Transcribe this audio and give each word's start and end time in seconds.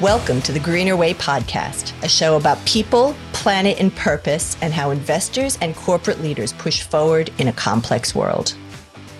Welcome 0.00 0.40
to 0.42 0.52
the 0.52 0.58
Greener 0.58 0.96
Way 0.96 1.12
podcast, 1.12 1.92
a 2.02 2.08
show 2.08 2.38
about 2.38 2.64
people, 2.64 3.14
planet, 3.34 3.78
and 3.78 3.94
purpose, 3.94 4.56
and 4.62 4.72
how 4.72 4.92
investors 4.92 5.58
and 5.60 5.76
corporate 5.76 6.22
leaders 6.22 6.54
push 6.54 6.80
forward 6.80 7.30
in 7.36 7.48
a 7.48 7.52
complex 7.52 8.14
world. 8.14 8.54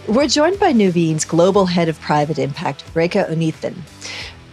We're 0.09 0.27
joined 0.27 0.59
by 0.59 0.73
Nuveen's 0.73 1.27
global 1.27 1.67
head 1.67 1.91
of 1.91 2.01
private 2.01 2.39
impact, 2.39 2.87
Rekha 2.95 3.29
Unnithan. 3.29 3.77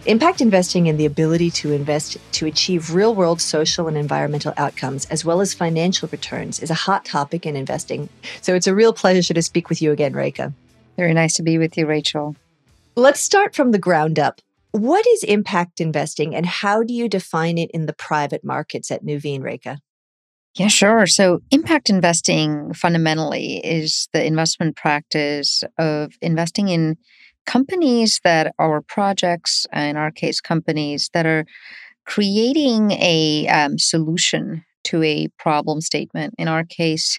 Impact 0.04 0.42
investing 0.42 0.86
and 0.86 1.00
the 1.00 1.06
ability 1.06 1.50
to 1.52 1.72
invest 1.72 2.18
to 2.32 2.44
achieve 2.44 2.92
real 2.92 3.14
world 3.14 3.40
social 3.40 3.88
and 3.88 3.96
environmental 3.96 4.52
outcomes, 4.58 5.06
as 5.06 5.24
well 5.24 5.40
as 5.40 5.54
financial 5.54 6.10
returns, 6.12 6.60
is 6.60 6.70
a 6.70 6.74
hot 6.74 7.06
topic 7.06 7.46
in 7.46 7.56
investing. 7.56 8.10
So 8.42 8.54
it's 8.54 8.66
a 8.66 8.74
real 8.74 8.92
pleasure 8.92 9.32
to 9.32 9.40
speak 9.40 9.70
with 9.70 9.80
you 9.80 9.92
again, 9.92 10.12
Rekha. 10.12 10.52
Very 10.98 11.14
nice 11.14 11.32
to 11.36 11.42
be 11.42 11.56
with 11.56 11.78
you, 11.78 11.86
Rachel. 11.86 12.36
Let's 12.96 13.20
start 13.20 13.54
from 13.54 13.70
the 13.70 13.78
ground 13.78 14.18
up. 14.18 14.42
What 14.72 15.06
is 15.06 15.22
impact 15.24 15.80
investing 15.80 16.34
and 16.34 16.46
how 16.46 16.82
do 16.82 16.92
you 16.92 17.08
define 17.08 17.58
it 17.58 17.70
in 17.72 17.86
the 17.86 17.94
private 17.94 18.44
markets 18.44 18.90
at 18.90 19.04
Nuveen, 19.04 19.40
Rekha? 19.40 19.78
Yeah, 20.54 20.68
sure. 20.68 21.06
So, 21.06 21.40
impact 21.50 21.88
investing 21.88 22.72
fundamentally 22.74 23.58
is 23.58 24.08
the 24.12 24.24
investment 24.24 24.76
practice 24.76 25.62
of 25.78 26.14
investing 26.20 26.68
in 26.68 26.96
companies 27.46 28.20
that 28.24 28.54
are 28.58 28.82
projects, 28.82 29.66
in 29.72 29.96
our 29.96 30.10
case, 30.10 30.40
companies 30.40 31.10
that 31.14 31.26
are 31.26 31.44
creating 32.06 32.90
a 32.92 33.46
um, 33.48 33.78
solution 33.78 34.64
to 34.84 35.02
a 35.02 35.28
problem 35.38 35.80
statement. 35.80 36.34
In 36.38 36.48
our 36.48 36.64
case, 36.64 37.18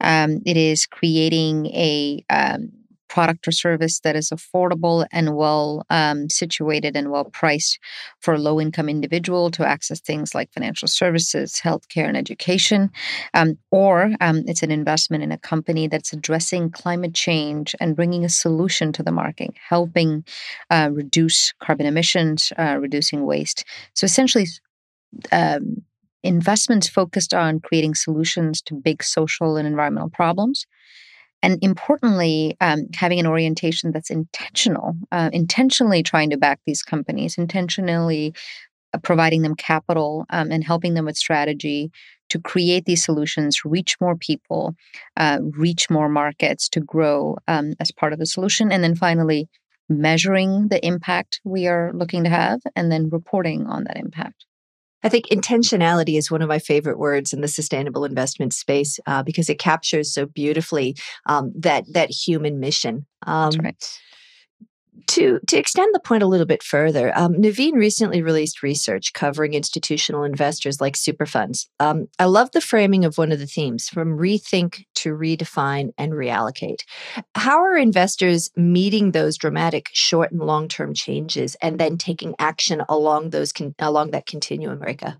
um, 0.00 0.40
it 0.46 0.56
is 0.56 0.86
creating 0.86 1.66
a 1.66 2.24
um, 2.30 2.70
product 3.08 3.48
or 3.48 3.52
service 3.52 4.00
that 4.00 4.16
is 4.16 4.30
affordable 4.30 5.06
and 5.12 5.36
well 5.36 5.84
um, 5.90 6.28
situated 6.28 6.96
and 6.96 7.10
well 7.10 7.24
priced 7.24 7.78
for 8.20 8.34
a 8.34 8.38
low 8.38 8.60
income 8.60 8.88
individual 8.88 9.50
to 9.50 9.66
access 9.66 10.00
things 10.00 10.34
like 10.34 10.52
financial 10.52 10.88
services, 10.88 11.60
healthcare, 11.62 12.06
and 12.06 12.16
education. 12.16 12.90
Um, 13.34 13.58
or 13.70 14.10
um, 14.20 14.44
it's 14.46 14.62
an 14.62 14.70
investment 14.70 15.22
in 15.22 15.32
a 15.32 15.38
company 15.38 15.88
that's 15.88 16.12
addressing 16.12 16.70
climate 16.70 17.14
change 17.14 17.74
and 17.80 17.96
bringing 17.96 18.24
a 18.24 18.28
solution 18.28 18.92
to 18.92 19.02
the 19.02 19.12
market, 19.12 19.50
helping 19.68 20.24
uh, 20.70 20.90
reduce 20.92 21.52
carbon 21.62 21.86
emissions, 21.86 22.52
uh, 22.58 22.76
reducing 22.80 23.24
waste. 23.24 23.64
So 23.94 24.04
essentially, 24.04 24.46
um, 25.32 25.82
investments 26.22 26.88
focused 26.88 27.32
on 27.32 27.60
creating 27.60 27.94
solutions 27.94 28.60
to 28.62 28.74
big 28.74 29.02
social 29.02 29.56
and 29.56 29.66
environmental 29.66 30.10
problems 30.10 30.66
and 31.42 31.58
importantly, 31.62 32.56
um, 32.60 32.86
having 32.94 33.20
an 33.20 33.26
orientation 33.26 33.92
that's 33.92 34.10
intentional, 34.10 34.96
uh, 35.12 35.30
intentionally 35.32 36.02
trying 36.02 36.30
to 36.30 36.36
back 36.36 36.60
these 36.66 36.82
companies, 36.82 37.38
intentionally 37.38 38.34
uh, 38.92 38.98
providing 38.98 39.42
them 39.42 39.54
capital 39.54 40.26
um, 40.30 40.50
and 40.50 40.64
helping 40.64 40.94
them 40.94 41.04
with 41.04 41.16
strategy 41.16 41.90
to 42.28 42.38
create 42.38 42.84
these 42.84 43.04
solutions, 43.04 43.64
reach 43.64 43.96
more 44.00 44.16
people, 44.16 44.74
uh, 45.16 45.38
reach 45.42 45.88
more 45.88 46.08
markets 46.08 46.68
to 46.68 46.80
grow 46.80 47.36
um, 47.46 47.74
as 47.80 47.90
part 47.90 48.12
of 48.12 48.18
the 48.18 48.26
solution. 48.26 48.70
And 48.70 48.82
then 48.84 48.94
finally, 48.94 49.48
measuring 49.88 50.68
the 50.68 50.84
impact 50.84 51.40
we 51.44 51.66
are 51.66 51.92
looking 51.94 52.24
to 52.24 52.30
have 52.30 52.60
and 52.76 52.92
then 52.92 53.08
reporting 53.08 53.66
on 53.66 53.84
that 53.84 53.96
impact. 53.96 54.44
I 55.02 55.08
think 55.08 55.28
intentionality 55.28 56.18
is 56.18 56.30
one 56.30 56.42
of 56.42 56.48
my 56.48 56.58
favorite 56.58 56.98
words 56.98 57.32
in 57.32 57.40
the 57.40 57.48
sustainable 57.48 58.04
investment 58.04 58.52
space 58.52 58.98
uh, 59.06 59.22
because 59.22 59.48
it 59.48 59.58
captures 59.58 60.12
so 60.12 60.26
beautifully 60.26 60.96
um, 61.26 61.52
that 61.56 61.84
that 61.92 62.10
human 62.10 62.58
mission. 62.58 63.06
Um, 63.26 63.50
That's 63.50 63.58
right 63.58 63.98
to 65.08 65.40
to 65.46 65.58
extend 65.58 65.94
the 65.94 66.00
point 66.00 66.22
a 66.22 66.26
little 66.26 66.46
bit 66.46 66.62
further, 66.62 67.16
um, 67.16 67.34
Nuveen 67.34 67.74
recently 67.74 68.22
released 68.22 68.62
research 68.62 69.12
covering 69.12 69.54
institutional 69.54 70.24
investors 70.24 70.80
like 70.80 70.96
super 70.96 71.26
funds. 71.26 71.68
Um, 71.80 72.08
I 72.18 72.26
love 72.26 72.50
the 72.52 72.60
framing 72.60 73.04
of 73.04 73.18
one 73.18 73.32
of 73.32 73.38
the 73.38 73.46
themes 73.46 73.88
from 73.88 74.18
rethink 74.18 74.84
to 74.96 75.10
redefine 75.10 75.90
and 75.98 76.12
reallocate. 76.12 76.80
How 77.34 77.58
are 77.58 77.76
investors 77.76 78.50
meeting 78.56 79.12
those 79.12 79.36
dramatic 79.36 79.86
short 79.92 80.30
and 80.30 80.40
long 80.40 80.68
term 80.68 80.94
changes 80.94 81.56
and 81.62 81.78
then 81.78 81.98
taking 81.98 82.34
action 82.38 82.82
along 82.88 83.30
those 83.30 83.52
con- 83.52 83.74
along 83.78 84.12
that 84.12 84.26
continuum, 84.26 84.78
Rekha? 84.78 85.16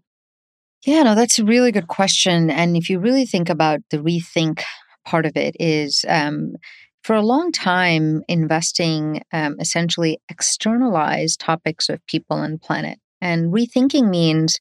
Yeah, 0.84 1.03
no, 1.03 1.15
that's 1.15 1.38
a 1.38 1.44
really 1.44 1.72
good 1.72 1.88
question. 1.88 2.50
And 2.50 2.77
if 2.77 2.88
you 2.88 3.00
really 3.00 3.27
think 3.27 3.48
about 3.48 3.81
the 3.91 3.98
rethink 3.98 4.62
part 5.04 5.27
of 5.27 5.37
it, 5.37 5.56
is 5.59 6.04
um, 6.09 6.54
for 7.03 7.16
a 7.16 7.22
long 7.22 7.53
time, 7.53 8.22
investing 8.28 9.22
um, 9.32 9.56
essentially 9.60 10.20
externalized 10.28 11.41
topics 11.41 11.88
of 11.88 12.04
people 12.06 12.38
and 12.38 12.60
planet. 12.60 12.98
And 13.20 13.53
rethinking 13.53 14.09
means 14.10 14.60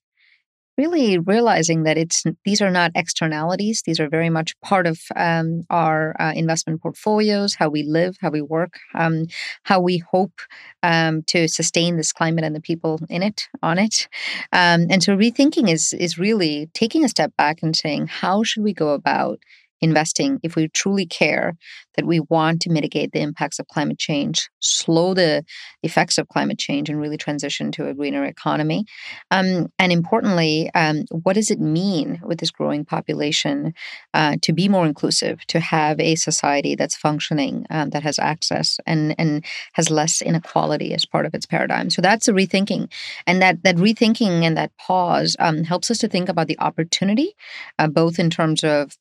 really 0.78 1.18
realizing 1.18 1.84
that 1.84 1.98
it's 1.98 2.24
these 2.46 2.62
are 2.62 2.70
not 2.70 2.92
externalities; 2.96 3.82
these 3.86 4.00
are 4.00 4.10
very 4.10 4.30
much 4.30 4.60
part 4.62 4.86
of 4.86 5.00
um, 5.16 5.64
our 5.70 6.16
uh, 6.20 6.34
investment 6.36 6.82
portfolios, 6.82 7.56
how 7.56 7.70
we 7.70 7.84
live, 7.84 8.16
how 8.22 8.30
we 8.30 8.42
work, 8.42 8.80
um, 8.94 9.26
how 9.64 9.80
we 9.80 9.98
hope 10.12 10.40
um, 10.84 11.24
to 11.24 11.48
sustain 11.48 11.98
this 11.98 12.14
climate 12.14 12.44
and 12.44 12.56
the 12.56 12.62
people 12.62 13.00
in 13.10 13.24
it, 13.24 13.48
on 13.64 13.80
it. 13.80 14.08
Um, 14.52 14.88
and 14.90 15.02
so, 15.04 15.16
rethinking 15.18 15.70
is 15.70 15.94
is 15.94 16.18
really 16.18 16.70
taking 16.74 17.04
a 17.04 17.10
step 17.10 17.32
back 17.38 17.60
and 17.64 17.76
saying, 17.76 18.08
how 18.08 18.44
should 18.44 18.64
we 18.64 18.74
go 18.74 18.90
about 18.90 19.40
investing 19.82 20.40
if 20.44 20.56
we 20.56 20.68
truly 20.70 21.06
care 21.06 21.56
that 21.96 22.06
we 22.06 22.20
want 22.20 22.62
to 22.62 22.70
mitigate 22.70 23.12
the 23.12 23.22
impacts 23.22 23.60
of 23.60 23.68
climate 23.68 23.98
change, 23.98 24.50
slow 24.60 25.14
the 25.14 25.44
effects 25.84 26.18
of 26.18 26.28
climate 26.28 26.60
change, 26.60 26.90
and 26.90 27.00
really 27.00 27.18
transition 27.18 27.72
to 27.72 27.88
a 27.88 27.94
greener 27.94 28.24
economy. 28.24 28.86
Um, 29.32 29.68
and 29.80 29.92
importantly, 29.92 30.70
um, 30.76 31.06
what 31.10 31.34
does 31.34 31.50
it 31.50 31.60
mean 31.60 32.22
with 32.24 32.40
this 32.40 32.52
growing 32.52 32.86
population 32.86 33.74
uh, 34.14 34.38
to 34.44 34.54
be 34.54 34.70
more 34.70 34.86
inclusive, 34.86 35.46
to 35.48 35.60
have 35.60 36.00
a 36.00 36.16
society 36.16 36.76
that's 36.76 36.96
functioning, 36.96 37.66
um, 37.70 37.90
that 37.90 38.04
has 38.04 38.20
access, 38.20 38.80
and 38.86 39.16
and 39.18 39.44
has 39.74 39.90
less 39.90 40.22
inequality 40.22 40.94
as 40.94 41.06
part 41.06 41.26
of 41.26 41.34
its 41.34 41.46
paradigm? 41.46 41.90
So 41.90 42.02
that's 42.02 42.28
a 42.28 42.34
rethinking, 42.34 42.92
and 43.26 43.42
that 43.42 43.64
that 43.64 43.76
rethinking 43.76 44.44
and 44.44 44.56
that 44.56 44.72
pause 44.78 45.36
um, 45.40 45.64
helps 45.64 45.90
us 45.90 45.98
to 46.00 46.08
think 46.08 46.30
about 46.30 46.48
the 46.48 46.60
opportunity, 46.60 47.34
uh, 47.80 47.88
both 47.88 48.20
in 48.20 48.30
terms 48.30 48.64
of 48.64 48.96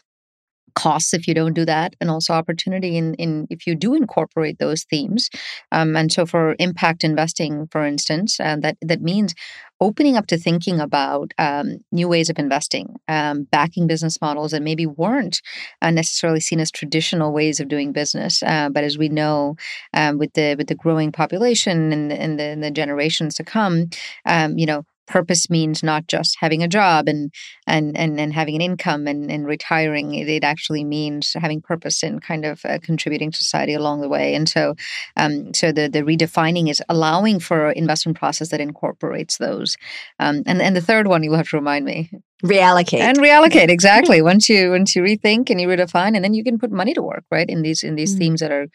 costs 0.77 1.13
if 1.15 1.27
you 1.27 1.35
don't 1.35 1.55
do 1.55 1.65
that 1.65 1.95
and 2.01 2.11
also 2.11 2.33
opportunity 2.35 2.97
in, 2.97 3.15
in 3.15 3.47
if 3.51 3.67
you 3.67 3.75
do 3.75 3.95
incorporate 3.95 4.59
those 4.59 4.85
themes. 4.85 5.29
Um, 5.73 5.97
and 5.97 6.13
so 6.13 6.27
for 6.27 6.55
impact 6.59 7.03
investing 7.03 7.67
for 7.73 7.85
instance 7.85 8.39
uh, 8.39 8.57
that 8.61 8.77
that 8.83 9.03
means 9.03 9.35
opening 9.81 10.17
up 10.17 10.27
to 10.27 10.39
thinking 10.39 10.81
about 10.81 11.33
um, 11.39 11.79
new 11.93 12.09
ways 12.09 12.31
of 12.31 12.39
investing 12.39 12.95
um, 13.09 13.45
backing 13.51 13.87
business 13.87 14.21
models 14.21 14.53
that 14.53 14.63
maybe 14.63 14.87
weren't 14.87 15.41
uh, 15.83 15.91
necessarily 15.91 16.41
seen 16.41 16.61
as 16.61 16.71
traditional 16.71 17.33
ways 17.33 17.61
of 17.61 17.69
doing 17.69 17.93
business. 17.93 18.43
Uh, 18.43 18.69
but 18.71 18.85
as 18.85 18.97
we 18.97 19.09
know 19.09 19.57
um, 19.95 20.19
with 20.19 20.33
the 20.35 20.55
with 20.57 20.69
the 20.69 20.75
growing 20.75 21.13
population 21.13 21.93
and, 21.93 22.13
and, 22.13 22.39
the, 22.39 22.45
and 22.45 22.63
the 22.63 22.71
generations 22.71 23.35
to 23.35 23.45
come 23.45 23.89
um, 24.27 24.57
you 24.59 24.67
know 24.67 24.85
purpose 25.07 25.49
means 25.49 25.83
not 25.83 26.07
just 26.07 26.37
having 26.41 26.63
a 26.63 26.69
job 26.69 27.09
and 27.09 27.33
and 27.67 27.97
and, 27.97 28.21
and 28.21 28.33
having 28.33 28.55
an 28.57 28.61
income 28.61 29.07
and, 29.07 29.31
and 29.31 29.47
retiring 29.47 30.15
it, 30.15 30.29
it 30.29 30.45
actually 30.45 30.85
means 30.85 31.35
having 31.35 31.61
purpose 31.61 32.03
and 32.03 32.23
kind 32.23 32.45
of 32.45 32.65
uh, 32.65 32.79
contributing 32.83 33.31
to 33.31 33.39
society 33.39 33.75
along 33.75 34.01
the 34.01 34.09
way. 34.09 34.35
And 34.35 34.49
so 34.49 34.75
um, 35.17 35.55
so 35.55 35.73
the 35.73 35.89
the 35.89 36.03
redefining 36.03 36.69
is 36.69 36.83
allowing 36.89 37.41
for 37.41 37.71
investment 37.71 38.19
process 38.19 38.51
that 38.51 38.61
incorporates 38.61 39.39
those. 39.39 39.77
Um, 40.19 40.43
and 40.47 40.61
and 40.61 40.77
the 40.77 40.81
third 40.81 41.07
one 41.07 41.23
you 41.23 41.31
will 41.31 41.39
have 41.39 41.51
to 41.51 41.57
remind 41.57 41.85
me. 41.85 42.11
Reallocate. 42.45 43.01
And 43.01 43.19
reallocate 43.19 43.71
exactly. 43.71 44.21
Once 44.21 44.49
you 44.49 44.71
once 44.71 44.95
you 44.95 45.03
rethink 45.03 45.51
and 45.51 45.61
you 45.61 45.69
redefine 45.69 46.15
and 46.15 46.25
then 46.25 46.35
you 46.35 46.45
can 46.45 46.59
put 46.59 46.71
money 46.71 46.93
to 46.95 47.03
work 47.03 47.25
right 47.31 47.49
in 47.49 47.63
these 47.63 47.83
in 47.83 47.95
these 47.95 48.13
mm-hmm. 48.13 48.19
themes 48.19 48.41
that 48.41 48.53
are 48.53 48.67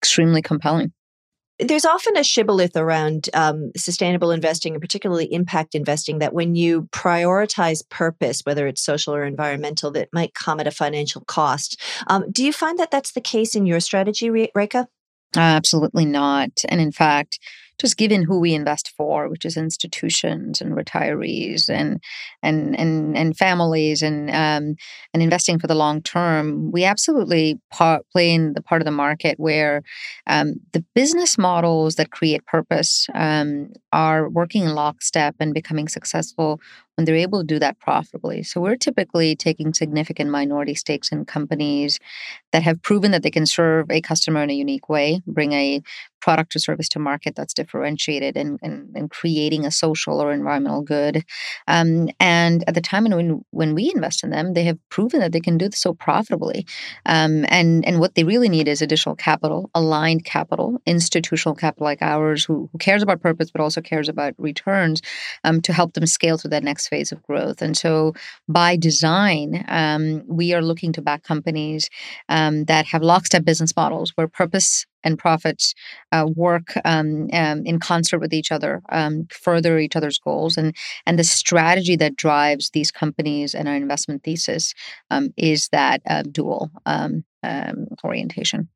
extremely 0.00 0.42
compelling 0.42 0.92
there's 1.58 1.84
often 1.84 2.16
a 2.16 2.24
shibboleth 2.24 2.76
around 2.76 3.30
um, 3.32 3.70
sustainable 3.76 4.30
investing 4.30 4.74
and 4.74 4.82
particularly 4.82 5.32
impact 5.32 5.74
investing 5.74 6.18
that 6.18 6.32
when 6.32 6.54
you 6.54 6.82
prioritize 6.92 7.88
purpose, 7.88 8.40
whether 8.44 8.66
it's 8.66 8.82
social 8.82 9.14
or 9.14 9.24
environmental, 9.24 9.90
that 9.92 10.08
might 10.12 10.34
come 10.34 10.58
at 10.58 10.66
a 10.66 10.72
financial 10.72 11.22
cost. 11.22 11.80
Um, 12.08 12.24
do 12.30 12.44
you 12.44 12.52
find 12.52 12.78
that 12.78 12.90
that's 12.90 13.12
the 13.12 13.20
case 13.20 13.54
in 13.54 13.66
your 13.66 13.80
strategy, 13.80 14.28
Rekha? 14.28 14.86
absolutely 15.36 16.04
not. 16.04 16.50
And 16.68 16.80
in 16.80 16.92
fact, 16.92 17.38
just 17.78 17.96
given 17.96 18.22
who 18.22 18.40
we 18.40 18.54
invest 18.54 18.92
for, 18.96 19.28
which 19.28 19.44
is 19.44 19.56
institutions 19.56 20.60
and 20.60 20.74
retirees 20.74 21.68
and 21.68 22.00
and 22.42 22.78
and 22.78 23.16
and 23.16 23.36
families 23.36 24.02
and 24.02 24.30
um, 24.30 24.76
and 25.12 25.22
investing 25.22 25.58
for 25.58 25.66
the 25.66 25.74
long 25.74 26.02
term, 26.02 26.70
we 26.70 26.84
absolutely 26.84 27.58
part, 27.70 28.08
play 28.10 28.32
in 28.32 28.52
the 28.54 28.62
part 28.62 28.80
of 28.80 28.86
the 28.86 28.90
market 28.90 29.38
where 29.38 29.82
um, 30.26 30.54
the 30.72 30.84
business 30.94 31.36
models 31.36 31.96
that 31.96 32.10
create 32.10 32.44
purpose 32.46 33.08
um, 33.14 33.72
are 33.92 34.28
working 34.28 34.64
in 34.64 34.74
lockstep 34.74 35.34
and 35.40 35.54
becoming 35.54 35.88
successful 35.88 36.60
when 36.96 37.04
they're 37.04 37.16
able 37.16 37.40
to 37.40 37.46
do 37.46 37.58
that 37.58 37.78
profitably. 37.80 38.42
So 38.42 38.60
we're 38.60 38.76
typically 38.76 39.34
taking 39.34 39.74
significant 39.74 40.30
minority 40.30 40.74
stakes 40.74 41.10
in 41.10 41.24
companies 41.24 41.98
that 42.52 42.62
have 42.62 42.82
proven 42.82 43.10
that 43.10 43.22
they 43.22 43.30
can 43.30 43.46
serve 43.46 43.90
a 43.90 44.00
customer 44.00 44.42
in 44.42 44.50
a 44.50 44.54
unique 44.54 44.88
way, 44.88 45.20
bring 45.26 45.52
a 45.52 45.82
product 46.24 46.56
or 46.56 46.58
service 46.58 46.88
to 46.88 46.98
market 46.98 47.34
that's 47.36 47.52
differentiated 47.52 48.34
and, 48.34 48.58
and, 48.62 49.10
creating 49.10 49.66
a 49.66 49.70
social 49.70 50.22
or 50.22 50.32
environmental 50.32 50.80
good. 50.80 51.22
Um, 51.68 52.08
and 52.18 52.64
at 52.66 52.74
the 52.74 52.80
time 52.80 53.04
when, 53.04 53.44
when 53.50 53.74
we 53.74 53.92
invest 53.94 54.24
in 54.24 54.30
them, 54.30 54.54
they 54.54 54.64
have 54.64 54.78
proven 54.88 55.20
that 55.20 55.32
they 55.32 55.40
can 55.40 55.58
do 55.58 55.68
this 55.68 55.80
so 55.80 55.92
profitably. 55.92 56.66
Um, 57.04 57.44
and, 57.48 57.84
and 57.84 58.00
what 58.00 58.14
they 58.14 58.24
really 58.24 58.48
need 58.48 58.68
is 58.68 58.80
additional 58.80 59.16
capital, 59.16 59.68
aligned 59.74 60.24
capital, 60.24 60.80
institutional 60.86 61.54
capital 61.54 61.84
like 61.84 62.00
ours, 62.00 62.42
who, 62.42 62.70
who 62.72 62.78
cares 62.78 63.02
about 63.02 63.20
purpose 63.20 63.50
but 63.50 63.60
also 63.60 63.82
cares 63.82 64.08
about 64.08 64.32
returns 64.38 65.02
um, 65.44 65.60
to 65.60 65.74
help 65.74 65.92
them 65.92 66.06
scale 66.06 66.38
to 66.38 66.48
that 66.48 66.64
next 66.64 66.83
phase 66.88 67.12
of 67.12 67.22
growth. 67.22 67.62
And 67.62 67.76
so 67.76 68.14
by 68.48 68.76
design, 68.76 69.64
um, 69.68 70.22
we 70.26 70.54
are 70.54 70.62
looking 70.62 70.92
to 70.94 71.02
back 71.02 71.22
companies 71.22 71.88
um, 72.28 72.64
that 72.64 72.86
have 72.86 73.02
lockstep 73.02 73.44
business 73.44 73.74
models 73.76 74.12
where 74.14 74.28
purpose 74.28 74.86
and 75.04 75.18
profits 75.18 75.74
uh, 76.12 76.26
work 76.34 76.74
um, 76.84 77.28
um, 77.32 77.62
in 77.64 77.78
concert 77.78 78.18
with 78.18 78.32
each 78.32 78.50
other, 78.50 78.82
um, 78.88 79.26
further 79.30 79.78
each 79.78 79.96
other's 79.96 80.18
goals, 80.18 80.56
and 80.56 80.74
and 81.06 81.18
the 81.18 81.24
strategy 81.24 81.94
that 81.96 82.16
drives 82.16 82.70
these 82.70 82.90
companies 82.90 83.54
and 83.54 83.68
our 83.68 83.76
investment 83.76 84.22
thesis 84.24 84.74
um, 85.10 85.28
is 85.36 85.68
that 85.68 86.00
uh, 86.08 86.22
dual 86.22 86.70
um, 86.86 87.24
um, 87.42 87.86
orientation. 88.02 88.68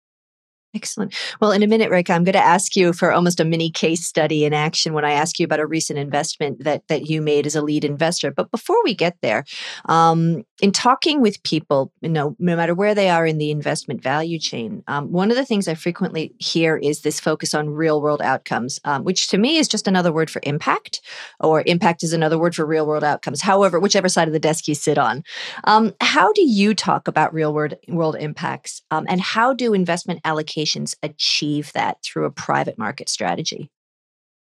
Excellent. 0.75 1.15
Well, 1.41 1.51
in 1.51 1.63
a 1.63 1.67
minute, 1.67 1.91
Rick, 1.91 2.11
I'm 2.11 2.25
going 2.25 2.35
to 2.35 2.39
ask 2.39 2.77
you 2.77 2.93
for 2.93 3.11
almost 3.11 3.41
a 3.41 3.45
mini 3.45 3.71
case 3.71 4.05
study 4.05 4.45
in 4.45 4.53
action 4.53 4.93
when 4.93 5.05
I 5.05 5.13
ask 5.13 5.39
you 5.39 5.45
about 5.47 5.61
a 5.61 5.67
recent 5.67 5.99
investment 5.99 6.63
that 6.63 6.83
that 6.89 7.09
you 7.09 7.23
made 7.23 7.47
as 7.47 7.57
a 7.57 7.63
lead 7.63 7.85
investor. 7.85 8.31
But 8.31 8.51
before 8.51 8.77
we 8.85 8.95
get 8.95 9.17
there, 9.23 9.45
um, 9.87 10.45
in 10.61 10.71
talking 10.71 11.23
with 11.23 11.43
people, 11.43 11.91
you 12.03 12.11
know, 12.11 12.37
no 12.39 12.55
matter 12.55 12.75
where 12.75 12.95
they 12.95 13.09
are 13.09 13.25
in 13.25 13.39
the 13.39 13.51
investment 13.51 14.03
value 14.03 14.39
chain, 14.39 14.83
um, 14.89 15.11
one 15.11 15.31
of 15.31 15.39
the 15.39 15.45
things 15.45 15.69
I 15.69 15.75
frequently 15.75 16.35
hear 16.39 16.77
is 16.77 17.01
this 17.01 17.19
focus 17.19 17.55
on 17.55 17.71
real 17.71 18.03
world 18.03 18.21
outcomes, 18.21 18.79
um, 18.85 19.05
which 19.05 19.29
to 19.29 19.39
me 19.39 19.57
is 19.57 19.69
just 19.69 19.89
another 19.89 20.13
word 20.13 20.29
for 20.29 20.43
impact, 20.45 21.01
or 21.41 21.63
impact 21.65 22.03
is 22.03 22.13
another 22.13 22.39
word 22.39 22.55
for 22.55 22.67
real 22.67 22.87
world 22.87 23.05
outcomes. 23.05 23.41
However, 23.41 23.81
whichever 23.81 24.09
side 24.11 24.29
of 24.29 24.35
the 24.35 24.39
desk 24.39 24.69
you 24.69 24.75
sit 24.75 24.99
on, 24.99 25.25
um, 25.65 25.95
how 26.03 26.31
do 26.35 26.43
you 26.43 26.75
talk 26.75 27.09
about 27.09 27.33
real 27.33 27.55
world 27.55 27.73
world 27.89 28.17
impacts, 28.21 28.83
um, 28.91 29.07
and 29.09 29.23
how 29.23 29.55
do 29.55 29.73
investment 29.73 30.23
allocations 30.25 30.58
achieve 31.03 31.73
that 31.73 32.03
through 32.03 32.27
a 32.27 32.31
private 32.31 32.79
market 32.79 33.09
strategy? 33.09 33.71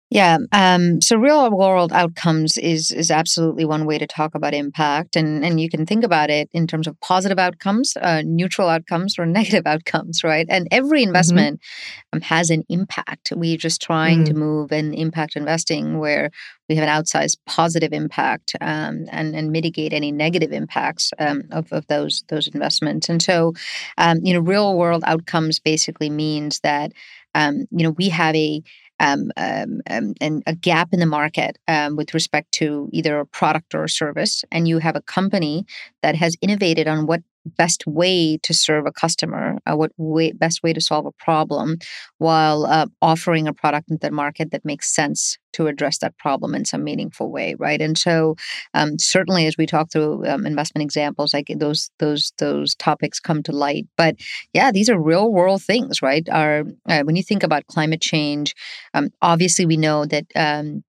Yeah. 0.09 0.39
Um, 0.53 1.01
so 1.03 1.17
real 1.17 1.51
world 1.51 1.93
outcomes 1.93 2.57
is 2.59 2.93
is 2.93 3.11
absolutely 3.11 3.65
one 3.65 3.87
way 3.87 3.99
to 3.99 4.07
talk 4.07 4.37
about 4.37 4.55
impact, 4.55 5.17
and 5.17 5.45
and 5.45 5.61
you 5.61 5.69
can 5.69 5.85
think 5.85 6.05
about 6.05 6.31
it 6.31 6.49
in 6.53 6.69
terms 6.69 6.87
of 6.87 6.99
positive 7.01 7.41
outcomes, 7.41 7.95
uh, 8.01 8.23
neutral 8.25 8.69
outcomes, 8.69 9.19
or 9.19 9.27
negative 9.27 9.67
outcomes, 9.67 10.23
right? 10.23 10.47
And 10.49 10.69
every 10.71 11.01
mm-hmm. 11.01 11.09
investment 11.09 11.61
mm-hmm. 11.61 12.19
um, 12.19 12.21
has 12.23 12.51
an 12.51 12.63
impact. 12.69 13.33
We're 13.35 13.57
just 13.57 13.83
trying 13.83 14.23
mm. 14.23 14.27
to 14.27 14.35
move 14.35 14.71
in 14.71 14.95
impact 14.95 15.35
investing 15.35 15.99
where 15.99 16.31
we 16.69 16.77
have 16.77 16.87
an 16.87 17.03
outsized 17.03 17.39
positive 17.47 17.93
impact 17.93 18.55
um, 18.61 19.07
and 19.11 19.35
and 19.35 19.51
mitigate 19.51 19.93
any 19.93 20.13
negative 20.13 20.53
impacts 20.53 21.11
um, 21.19 21.43
of 21.51 21.73
of 21.73 21.85
those 21.89 22.23
those 22.29 22.47
investments. 22.47 23.09
And 23.09 23.21
so, 23.21 23.55
um, 23.99 24.21
you 24.23 24.35
know, 24.35 24.41
real 24.41 24.77
world 24.77 25.03
outcomes 25.05 25.59
basically 25.59 26.11
means 26.11 26.61
that 26.61 26.93
um, 27.35 27.67
you 27.73 27.83
know 27.83 27.91
we 27.91 28.09
have 28.11 28.37
a 28.37 28.63
um, 29.01 29.31
um, 29.37 29.81
um, 29.91 30.15
and 30.21 30.43
a 30.47 30.55
gap 30.55 30.89
in 30.93 31.01
the 31.01 31.07
market 31.07 31.59
um, 31.69 31.97
with 31.97 32.15
respect 32.15 32.53
to 32.53 32.89
either 32.93 33.19
a 33.19 33.27
product 33.27 33.75
or 33.75 33.85
a 33.85 33.89
service, 33.89 34.45
and 34.51 34.69
you 34.69 34.79
have 34.79 34.97
a 34.97 35.03
company 35.03 35.67
that 36.03 36.15
has 36.17 36.37
innovated 36.41 36.89
on 36.89 37.07
what 37.07 37.23
best 37.47 37.87
way 37.87 38.39
to 38.43 38.55
serve 38.55 38.87
a 38.87 38.93
customer, 38.93 39.59
uh, 39.67 39.77
what 39.77 39.93
way, 39.97 40.33
best 40.33 40.63
way 40.63 40.73
to 40.73 40.81
solve 40.81 41.07
a 41.07 41.13
problem, 41.13 41.79
while 42.19 42.67
uh, 42.67 42.87
offering 43.01 43.47
a 43.49 43.53
product 43.55 43.91
in 43.91 43.99
the 44.01 44.11
market 44.11 44.51
that 44.51 44.65
makes 44.65 44.95
sense 44.95 45.39
to 45.53 45.67
address 45.67 45.99
that 45.99 46.19
problem 46.19 46.55
in 46.55 46.65
some 46.65 46.85
meaningful 46.85 47.31
way, 47.31 47.55
right? 47.59 47.81
And 47.81 47.97
so, 47.97 48.37
um, 48.75 48.99
certainly, 48.99 49.47
as 49.47 49.57
we 49.57 49.67
talk 49.67 49.91
through 49.91 50.27
um, 50.27 50.45
investment 50.47 50.83
examples, 50.83 51.33
like 51.33 51.47
those 51.57 51.91
those 51.99 52.33
those 52.39 52.75
topics 52.75 53.21
come 53.21 53.43
to 53.45 53.53
light. 53.53 53.87
But 53.97 54.17
yeah, 54.53 54.71
these 54.71 54.91
are 54.91 55.01
real 55.01 55.33
world 55.33 55.63
things, 55.63 56.03
right? 56.03 56.29
Are 56.31 56.65
uh, 56.89 57.03
when 57.05 57.17
you 57.17 57.23
think 57.23 57.43
about 57.43 57.67
climate 57.69 58.01
change, 58.03 58.55
um, 58.93 59.11
obviously 59.23 59.65
we 59.67 59.77
know 59.77 60.05
that 60.07 60.27
um, 60.35 60.85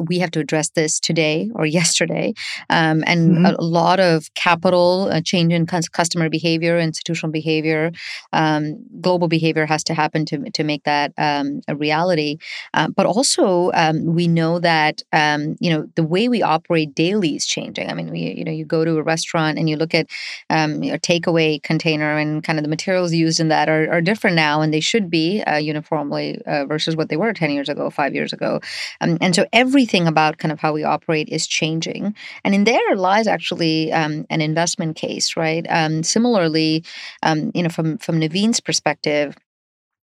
we 0.00 0.18
have 0.18 0.30
to 0.32 0.40
address 0.40 0.70
this 0.70 1.00
today 1.00 1.50
or 1.54 1.66
yesterday. 1.66 2.34
Um, 2.70 3.02
and 3.06 3.32
mm-hmm. 3.32 3.46
a, 3.46 3.68
lot 3.68 4.00
of 4.00 4.32
capital, 4.34 5.08
uh, 5.10 5.20
change 5.20 5.52
in 5.52 5.66
customer 5.66 6.28
behavior, 6.28 6.78
institutional 6.78 7.32
behavior, 7.32 7.92
um, 8.32 8.84
global 9.00 9.28
behavior 9.28 9.66
has 9.66 9.84
to 9.84 9.94
happen 9.94 10.24
to, 10.26 10.50
to 10.50 10.64
make 10.64 10.84
that 10.84 11.12
um, 11.18 11.60
a 11.68 11.74
reality. 11.74 12.38
Uh, 12.74 12.88
but 12.88 13.06
also, 13.06 13.70
um, 13.74 14.04
we 14.04 14.28
know 14.28 14.58
that 14.58 15.02
um, 15.12 15.56
you 15.60 15.70
know 15.70 15.86
the 15.94 16.02
way 16.02 16.28
we 16.28 16.42
operate 16.42 16.94
daily 16.94 17.36
is 17.36 17.46
changing. 17.46 17.90
I 17.90 17.94
mean, 17.94 18.10
we, 18.10 18.20
you 18.20 18.44
know, 18.44 18.52
you 18.52 18.64
go 18.64 18.84
to 18.84 18.98
a 18.98 19.02
restaurant 19.02 19.58
and 19.58 19.68
you 19.68 19.76
look 19.76 19.94
at 19.94 20.06
um, 20.50 20.82
your 20.82 20.98
takeaway 20.98 21.62
container, 21.62 22.16
and 22.16 22.42
kind 22.42 22.58
of 22.58 22.62
the 22.62 22.68
materials 22.68 23.12
used 23.12 23.40
in 23.40 23.48
that 23.48 23.68
are, 23.68 23.90
are 23.90 24.00
different 24.00 24.36
now, 24.36 24.60
and 24.60 24.72
they 24.72 24.80
should 24.80 25.10
be 25.10 25.42
uh, 25.42 25.56
uniformly 25.56 26.40
uh, 26.46 26.66
versus 26.66 26.96
what 26.96 27.08
they 27.08 27.16
were 27.16 27.32
ten 27.32 27.50
years 27.50 27.68
ago, 27.68 27.90
five 27.90 28.14
years 28.14 28.32
ago. 28.32 28.60
and 29.00 29.34
so 29.34 29.46
every 29.52 29.77
everything 29.78 30.08
about 30.08 30.38
kind 30.38 30.50
of 30.50 30.58
how 30.58 30.72
we 30.72 30.82
operate 30.82 31.28
is 31.28 31.46
changing. 31.46 32.12
And 32.42 32.52
in 32.52 32.64
there 32.64 32.96
lies 32.96 33.28
actually 33.28 33.92
um, 33.92 34.26
an 34.28 34.40
investment 34.40 34.96
case, 34.96 35.36
right? 35.36 35.64
Um, 35.70 36.02
similarly, 36.02 36.84
um, 37.22 37.52
you 37.54 37.62
know, 37.62 37.68
from 37.68 37.96
from 37.98 38.18
Nuveen's 38.18 38.58
perspective, 38.58 39.36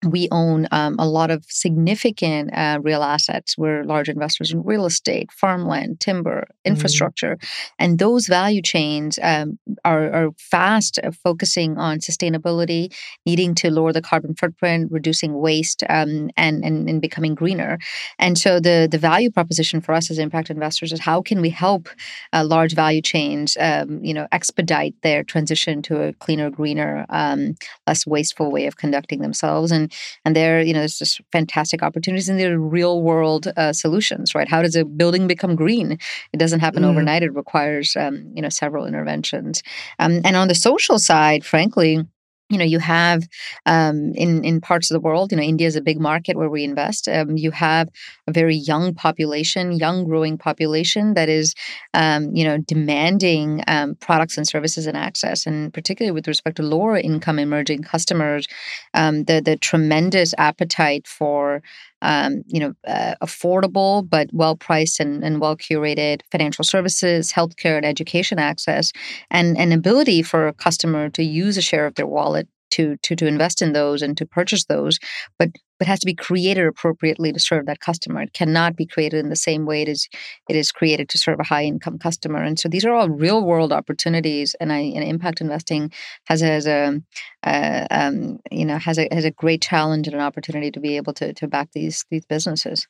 we 0.06 0.28
own 0.32 0.68
um, 0.72 0.96
a 1.00 1.08
lot 1.08 1.32
of 1.32 1.44
significant 1.50 2.56
uh, 2.56 2.80
real 2.82 3.02
assets. 3.02 3.58
We're 3.58 3.84
large 3.84 4.10
investors 4.10 4.52
in 4.52 4.64
real 4.64 4.86
estate, 4.86 5.32
farmland, 5.32 6.00
timber, 6.00 6.42
mm-hmm. 6.42 6.74
infrastructure, 6.74 7.36
mm-hmm. 7.36 7.76
and 7.80 8.00
those 8.00 8.28
value 8.28 8.62
chains 8.62 9.18
um, 9.24 9.58
are, 9.84 10.12
are, 10.14 10.30
fast 10.38 11.00
uh, 11.04 11.12
focusing 11.12 11.78
on 11.78 11.98
sustainability, 11.98 12.94
needing 13.26 13.56
to 13.56 13.72
lower 13.72 13.92
the 13.92 14.02
carbon 14.02 14.36
footprint, 14.36 14.92
reducing 14.92 15.34
waste, 15.40 15.84
um, 15.90 16.30
and, 16.38 16.64
and, 16.64 16.88
and 16.88 17.02
becoming 17.02 17.34
greener. 17.34 17.80
And 18.20 18.38
so 18.38 18.60
the 18.60 18.88
the 18.90 18.98
value 19.00 19.32
proposition 19.32 19.82
for 19.82 19.94
us 19.94 20.12
as 20.12 20.20
impact 20.20 20.50
investors 20.50 20.92
is 20.92 21.00
how 21.00 21.22
can 21.22 21.42
we 21.42 21.50
help 21.50 21.90
uh, 22.34 22.46
large 22.46 22.76
value 22.76 23.02
chains, 23.02 23.58
um, 23.60 24.04
you 24.04 24.14
know, 24.14 24.28
expedite 24.32 24.94
their 25.02 25.24
transition 25.24 25.82
to 25.84 26.04
a 26.04 26.14
cleaner, 26.14 26.50
greener, 26.52 27.06
um, 27.10 27.56
less 27.88 28.06
wasteful 28.06 28.52
way 28.52 28.68
of 28.68 28.78
conducting 28.78 29.22
themselves 29.22 29.72
and 29.72 29.87
and 30.26 30.36
there 30.36 30.62
you 30.62 30.74
know 30.74 30.80
there's 30.80 31.00
just 31.00 31.22
fantastic 31.32 31.84
opportunities 31.84 32.30
and 32.30 32.40
there 32.40 32.54
are 32.54 32.60
real 32.60 33.02
world 33.02 33.48
uh, 33.58 33.74
solutions 33.74 34.34
right? 34.36 34.48
How 34.48 34.62
does 34.62 34.76
a 34.76 34.86
building 34.86 35.28
become 35.28 35.56
green? 35.56 35.98
It 36.34 36.38
doesn't 36.38 36.60
happen 36.60 36.84
mm. 36.84 36.88
overnight. 36.88 37.24
It 37.24 37.34
requires 37.34 37.96
um, 37.96 38.32
you 38.36 38.42
know 38.42 38.50
several 38.50 38.86
interventions. 38.86 39.64
Um, 40.00 40.22
and 40.24 40.36
on 40.36 40.48
the 40.48 40.56
social 40.56 41.00
side 41.00 41.46
frankly 41.46 42.06
you 42.50 42.58
know 42.58 42.64
you 42.66 42.80
have 42.80 43.24
um, 43.66 44.14
in 44.16 44.44
in 44.44 44.62
parts 44.62 44.90
of 44.90 44.96
the 44.96 45.00
world 45.00 45.32
you 45.32 45.38
know 45.38 45.44
india 45.44 45.68
is 45.68 45.76
a 45.76 45.82
big 45.82 46.00
market 46.00 46.36
where 46.38 46.50
we 46.50 46.64
invest 46.64 47.08
um, 47.08 47.38
you 47.38 47.52
have 47.52 47.90
a 48.28 48.32
very 48.32 48.56
young 48.56 48.94
population 48.94 49.72
young 49.74 50.06
growing 50.06 50.38
population 50.38 51.14
that 51.14 51.30
is 51.30 51.54
um, 51.94 52.34
you 52.36 52.44
know 52.44 52.58
demanding 52.60 53.64
um, 53.68 53.96
products 53.96 54.38
and 54.38 54.48
services 54.48 54.88
and 54.88 54.98
access 54.98 55.46
and 55.46 55.74
particularly 55.74 56.12
with 56.12 56.28
respect 56.28 56.58
to 56.58 56.64
lower 56.64 56.98
income 56.98 57.40
emerging 57.40 57.82
customers 57.84 58.48
um, 58.94 59.24
the 59.26 59.42
the 59.42 59.58
tremendous 59.58 60.34
appetite 60.38 61.08
for 61.08 61.62
um, 62.04 62.44
you 62.46 62.60
know, 62.60 62.74
uh, 62.88 63.16
affordable 63.24 64.08
but 64.08 64.30
well 64.32 64.56
priced 64.56 65.00
and, 65.00 65.24
and 65.24 65.42
well 65.42 65.58
curated 65.58 66.22
financial 66.32 66.64
services, 66.64 67.34
healthcare, 67.34 67.76
and 67.78 67.86
education 67.86 68.38
access, 68.38 68.92
and 69.32 69.58
an 69.58 69.72
ability 69.72 70.22
for 70.22 70.48
a 70.48 70.54
customer 70.54 71.10
to 71.10 71.24
use 71.24 71.58
a 71.58 71.62
share 71.62 71.88
of 71.88 71.96
their 71.96 72.06
wallet 72.06 72.37
to 72.72 72.98
to 73.04 73.16
to 73.16 73.28
invest 73.28 73.62
in 73.62 73.74
those 73.74 74.02
and 74.02 74.18
to 74.18 74.26
purchase 74.26 74.66
those, 74.66 75.00
but 75.40 75.50
but 75.80 75.88
has 75.88 76.00
to 76.00 76.06
be 76.06 76.16
created 76.16 76.66
appropriately 76.66 77.32
to 77.32 77.40
serve 77.40 77.66
that 77.68 77.80
customer. 77.80 78.22
It 78.22 78.34
cannot 78.34 78.76
be 78.76 78.86
created 78.86 79.20
in 79.20 79.30
the 79.30 79.36
same 79.36 79.66
way 79.66 79.82
it 79.84 79.90
is 79.90 80.08
it 80.50 80.56
is 80.56 80.72
created 80.72 81.10
to 81.10 81.18
serve 81.18 81.40
a 81.40 81.44
high 81.44 81.64
income 81.64 82.00
customer. 82.00 82.42
And 82.42 82.58
so 82.60 82.68
these 82.70 82.86
are 82.86 82.94
all 82.94 83.10
real 83.10 83.44
world 83.44 83.72
opportunities. 83.72 84.56
And 84.60 84.72
I 84.74 84.80
and 84.80 85.04
impact 85.04 85.42
investing 85.42 85.92
has 86.26 86.42
has 86.42 86.68
a 86.68 87.02
uh, 87.44 87.88
um, 87.92 88.40
you 88.52 88.66
know 88.66 88.78
has 88.78 88.98
a 88.98 89.08
has 89.12 89.26
a 89.26 89.32
great 89.32 89.62
challenge 89.62 90.08
and 90.08 90.16
an 90.16 90.22
opportunity 90.22 90.72
to 90.72 90.80
be 90.80 90.98
able 90.98 91.14
to 91.16 91.34
to 91.34 91.48
back 91.48 91.70
these 91.74 92.06
these 92.10 92.26
businesses. 92.26 92.88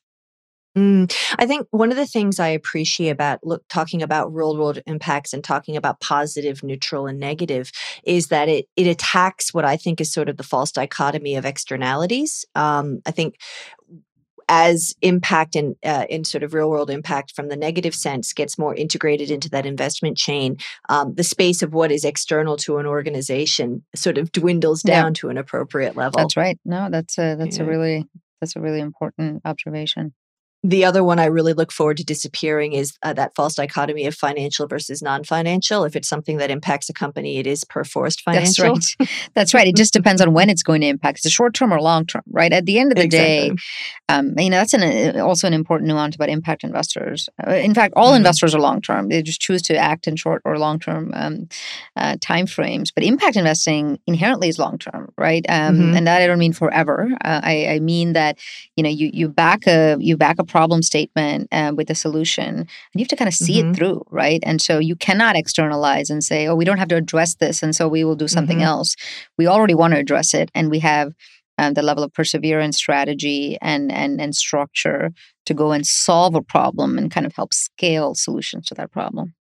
Mm, 0.77 1.11
I 1.39 1.47
think 1.47 1.67
one 1.71 1.89
of 1.89 1.97
the 1.97 2.05
things 2.05 2.39
I 2.39 2.49
appreciate 2.49 3.09
about 3.09 3.39
look 3.43 3.63
talking 3.67 4.03
about 4.03 4.33
real 4.33 4.55
world 4.55 4.79
impacts 4.85 5.33
and 5.33 5.43
talking 5.43 5.75
about 5.75 5.99
positive, 6.01 6.61
neutral, 6.61 7.07
and 7.07 7.19
negative 7.19 7.71
is 8.03 8.27
that 8.27 8.47
it 8.47 8.67
it 8.75 8.85
attacks 8.85 9.53
what 9.53 9.65
I 9.65 9.75
think 9.75 9.99
is 9.99 10.13
sort 10.13 10.29
of 10.29 10.37
the 10.37 10.43
false 10.43 10.71
dichotomy 10.71 11.35
of 11.35 11.45
externalities. 11.45 12.45
Um, 12.53 13.01
I 13.07 13.11
think 13.11 13.37
as 14.49 14.93
impact 15.01 15.55
and 15.55 15.75
uh, 15.83 16.05
in 16.09 16.23
sort 16.23 16.43
of 16.43 16.53
real 16.53 16.69
world 16.69 16.89
impact 16.89 17.35
from 17.35 17.49
the 17.49 17.57
negative 17.57 17.95
sense 17.95 18.31
gets 18.31 18.57
more 18.57 18.75
integrated 18.75 19.29
into 19.31 19.49
that 19.49 19.65
investment 19.65 20.15
chain, 20.15 20.57
um, 20.89 21.15
the 21.15 21.23
space 21.23 21.61
of 21.61 21.73
what 21.73 21.91
is 21.91 22.05
external 22.05 22.55
to 22.55 22.77
an 22.77 22.85
organization 22.85 23.83
sort 23.95 24.17
of 24.17 24.31
dwindles 24.31 24.83
down 24.83 25.09
yeah. 25.09 25.21
to 25.21 25.29
an 25.29 25.37
appropriate 25.37 25.97
level. 25.97 26.17
That's 26.17 26.37
right. 26.37 26.59
No, 26.63 26.89
that's 26.91 27.17
a 27.17 27.35
that's 27.35 27.57
yeah. 27.57 27.63
a 27.63 27.67
really 27.67 28.05
that's 28.39 28.55
a 28.55 28.61
really 28.61 28.79
important 28.79 29.41
observation. 29.43 30.13
The 30.67 30.83
other 30.83 31.01
one 31.01 31.17
I 31.17 31.25
really 31.25 31.53
look 31.53 31.71
forward 31.71 31.95
to 31.97 32.03
disappearing 32.03 32.73
is 32.73 32.97
uh, 33.01 33.13
that 33.13 33.33
false 33.35 33.55
dichotomy 33.55 34.05
of 34.05 34.15
financial 34.15 34.67
versus 34.67 35.01
non-financial. 35.01 35.85
If 35.85 35.95
it's 35.95 36.09
something 36.09 36.37
that 36.37 36.51
impacts 36.51 36.89
a 36.89 36.93
company, 36.93 37.37
it 37.37 37.47
is 37.47 37.63
per 37.63 37.85
force 37.85 38.17
financial. 38.17 38.73
That's 38.73 38.95
right. 38.99 39.09
That's 39.33 39.53
right. 39.53 39.67
It 39.67 39.77
just 39.77 39.93
depends 39.93 40.21
on 40.21 40.33
when 40.33 40.49
it's 40.49 40.63
going 40.63 40.81
to 40.81 40.87
impact. 40.87 41.19
Is 41.19 41.27
it 41.27 41.31
short 41.31 41.53
term 41.53 41.73
or 41.73 41.79
long 41.79 42.05
term? 42.05 42.23
Right. 42.29 42.51
At 42.51 42.65
the 42.65 42.79
end 42.79 42.91
of 42.91 42.97
the 42.97 43.05
exactly. 43.05 43.49
day, 43.49 43.55
um, 44.09 44.37
you 44.37 44.49
know 44.49 44.57
that's 44.57 44.73
an, 44.73 45.17
uh, 45.17 45.23
also 45.23 45.47
an 45.47 45.53
important 45.53 45.87
nuance 45.87 46.15
about 46.15 46.29
impact 46.29 46.65
investors. 46.65 47.29
Uh, 47.45 47.51
in 47.51 47.73
fact, 47.73 47.93
all 47.95 48.09
mm-hmm. 48.09 48.17
investors 48.17 48.53
are 48.53 48.59
long 48.59 48.81
term. 48.81 49.07
They 49.07 49.21
just 49.21 49.39
choose 49.39 49.61
to 49.63 49.77
act 49.77 50.05
in 50.05 50.17
short 50.17 50.41
or 50.43 50.57
long 50.57 50.79
term 50.79 51.11
um, 51.13 51.47
uh, 51.95 52.17
time 52.19 52.45
frames. 52.45 52.91
But 52.91 53.05
impact 53.05 53.37
investing 53.37 53.99
inherently 54.05 54.49
is 54.49 54.59
long 54.59 54.77
term, 54.77 55.13
right? 55.17 55.45
Um, 55.47 55.77
mm-hmm. 55.77 55.95
And 55.95 56.07
that 56.07 56.21
I 56.21 56.27
don't 56.27 56.39
mean 56.39 56.53
forever. 56.53 57.09
Uh, 57.23 57.41
I, 57.43 57.67
I 57.67 57.79
mean 57.79 58.13
that 58.13 58.37
you 58.75 58.83
know 58.83 58.89
you 58.89 59.09
you 59.13 59.29
back 59.29 59.65
a 59.67 59.97
you 59.99 60.17
back 60.17 60.39
a 60.39 60.43
problem 60.57 60.81
statement 60.81 61.47
uh, 61.51 61.71
with 61.77 61.87
a 61.91 61.93
solution 61.93 62.55
and 62.55 62.67
you 62.95 63.01
have 63.01 63.07
to 63.07 63.15
kind 63.15 63.27
of 63.27 63.33
see 63.35 63.59
mm-hmm. 63.59 63.69
it 63.69 63.75
through 63.75 64.03
right 64.09 64.39
and 64.41 64.59
so 64.59 64.79
you 64.79 64.95
cannot 64.95 65.35
externalize 65.35 66.09
and 66.09 66.23
say 66.23 66.47
oh 66.47 66.55
we 66.55 66.65
don't 66.65 66.79
have 66.79 66.87
to 66.87 66.95
address 66.95 67.35
this 67.35 67.61
and 67.61 67.75
so 67.75 67.87
we 67.87 68.03
will 68.03 68.15
do 68.15 68.27
something 68.27 68.57
mm-hmm. 68.57 68.73
else 68.73 68.95
we 69.37 69.45
already 69.45 69.75
want 69.75 69.93
to 69.93 69.99
address 69.99 70.33
it 70.33 70.49
and 70.55 70.71
we 70.71 70.79
have 70.79 71.13
um, 71.59 71.75
the 71.75 71.83
level 71.83 72.03
of 72.03 72.11
perseverance 72.11 72.75
strategy 72.75 73.55
and, 73.61 73.91
and 73.91 74.19
and 74.19 74.35
structure 74.35 75.11
to 75.45 75.53
go 75.53 75.71
and 75.73 75.85
solve 75.85 76.33
a 76.33 76.41
problem 76.41 76.97
and 76.97 77.11
kind 77.11 77.27
of 77.27 77.35
help 77.35 77.53
scale 77.53 78.15
solutions 78.15 78.65
to 78.65 78.73
that 78.73 78.91
problem 78.91 79.35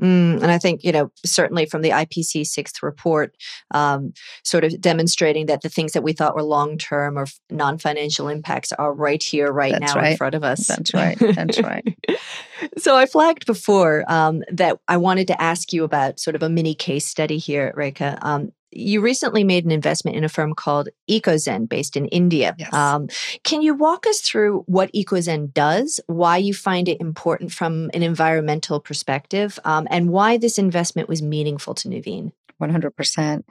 Mm, 0.00 0.42
and 0.42 0.50
I 0.50 0.58
think, 0.58 0.84
you 0.84 0.92
know, 0.92 1.10
certainly 1.24 1.66
from 1.66 1.82
the 1.82 1.90
IPCC 1.90 2.46
sixth 2.46 2.82
report, 2.82 3.36
um, 3.72 4.12
sort 4.44 4.64
of 4.64 4.80
demonstrating 4.80 5.46
that 5.46 5.62
the 5.62 5.68
things 5.68 5.92
that 5.92 6.02
we 6.02 6.12
thought 6.12 6.36
were 6.36 6.42
long 6.42 6.78
term 6.78 7.18
or 7.18 7.26
non 7.50 7.78
financial 7.78 8.28
impacts 8.28 8.72
are 8.72 8.92
right 8.92 9.22
here, 9.22 9.50
right 9.50 9.72
That's 9.72 9.94
now 9.94 10.00
right. 10.00 10.12
in 10.12 10.16
front 10.16 10.34
of 10.34 10.44
us. 10.44 10.66
That's 10.66 10.94
right. 10.94 11.18
That's 11.18 11.60
right. 11.60 11.98
so 12.78 12.96
I 12.96 13.06
flagged 13.06 13.46
before 13.46 14.04
um, 14.08 14.42
that 14.52 14.78
I 14.86 14.96
wanted 14.96 15.26
to 15.28 15.40
ask 15.40 15.72
you 15.72 15.84
about 15.84 16.20
sort 16.20 16.36
of 16.36 16.42
a 16.42 16.48
mini 16.48 16.74
case 16.74 17.06
study 17.06 17.38
here, 17.38 17.74
Rekha. 17.76 18.18
Um, 18.22 18.52
you 18.70 19.00
recently 19.00 19.44
made 19.44 19.64
an 19.64 19.70
investment 19.70 20.16
in 20.16 20.24
a 20.24 20.28
firm 20.28 20.54
called 20.54 20.88
EcoZen 21.10 21.68
based 21.68 21.96
in 21.96 22.06
India. 22.06 22.54
Yes. 22.58 22.72
Um, 22.72 23.08
can 23.44 23.62
you 23.62 23.74
walk 23.74 24.06
us 24.06 24.20
through 24.20 24.64
what 24.66 24.92
EcoZen 24.92 25.52
does, 25.54 26.00
why 26.06 26.36
you 26.36 26.54
find 26.54 26.88
it 26.88 27.00
important 27.00 27.52
from 27.52 27.90
an 27.94 28.02
environmental 28.02 28.80
perspective, 28.80 29.58
um, 29.64 29.86
and 29.90 30.10
why 30.10 30.36
this 30.36 30.58
investment 30.58 31.08
was 31.08 31.22
meaningful 31.22 31.74
to 31.74 31.88
Nuveen? 31.88 32.32
100% 32.60 33.44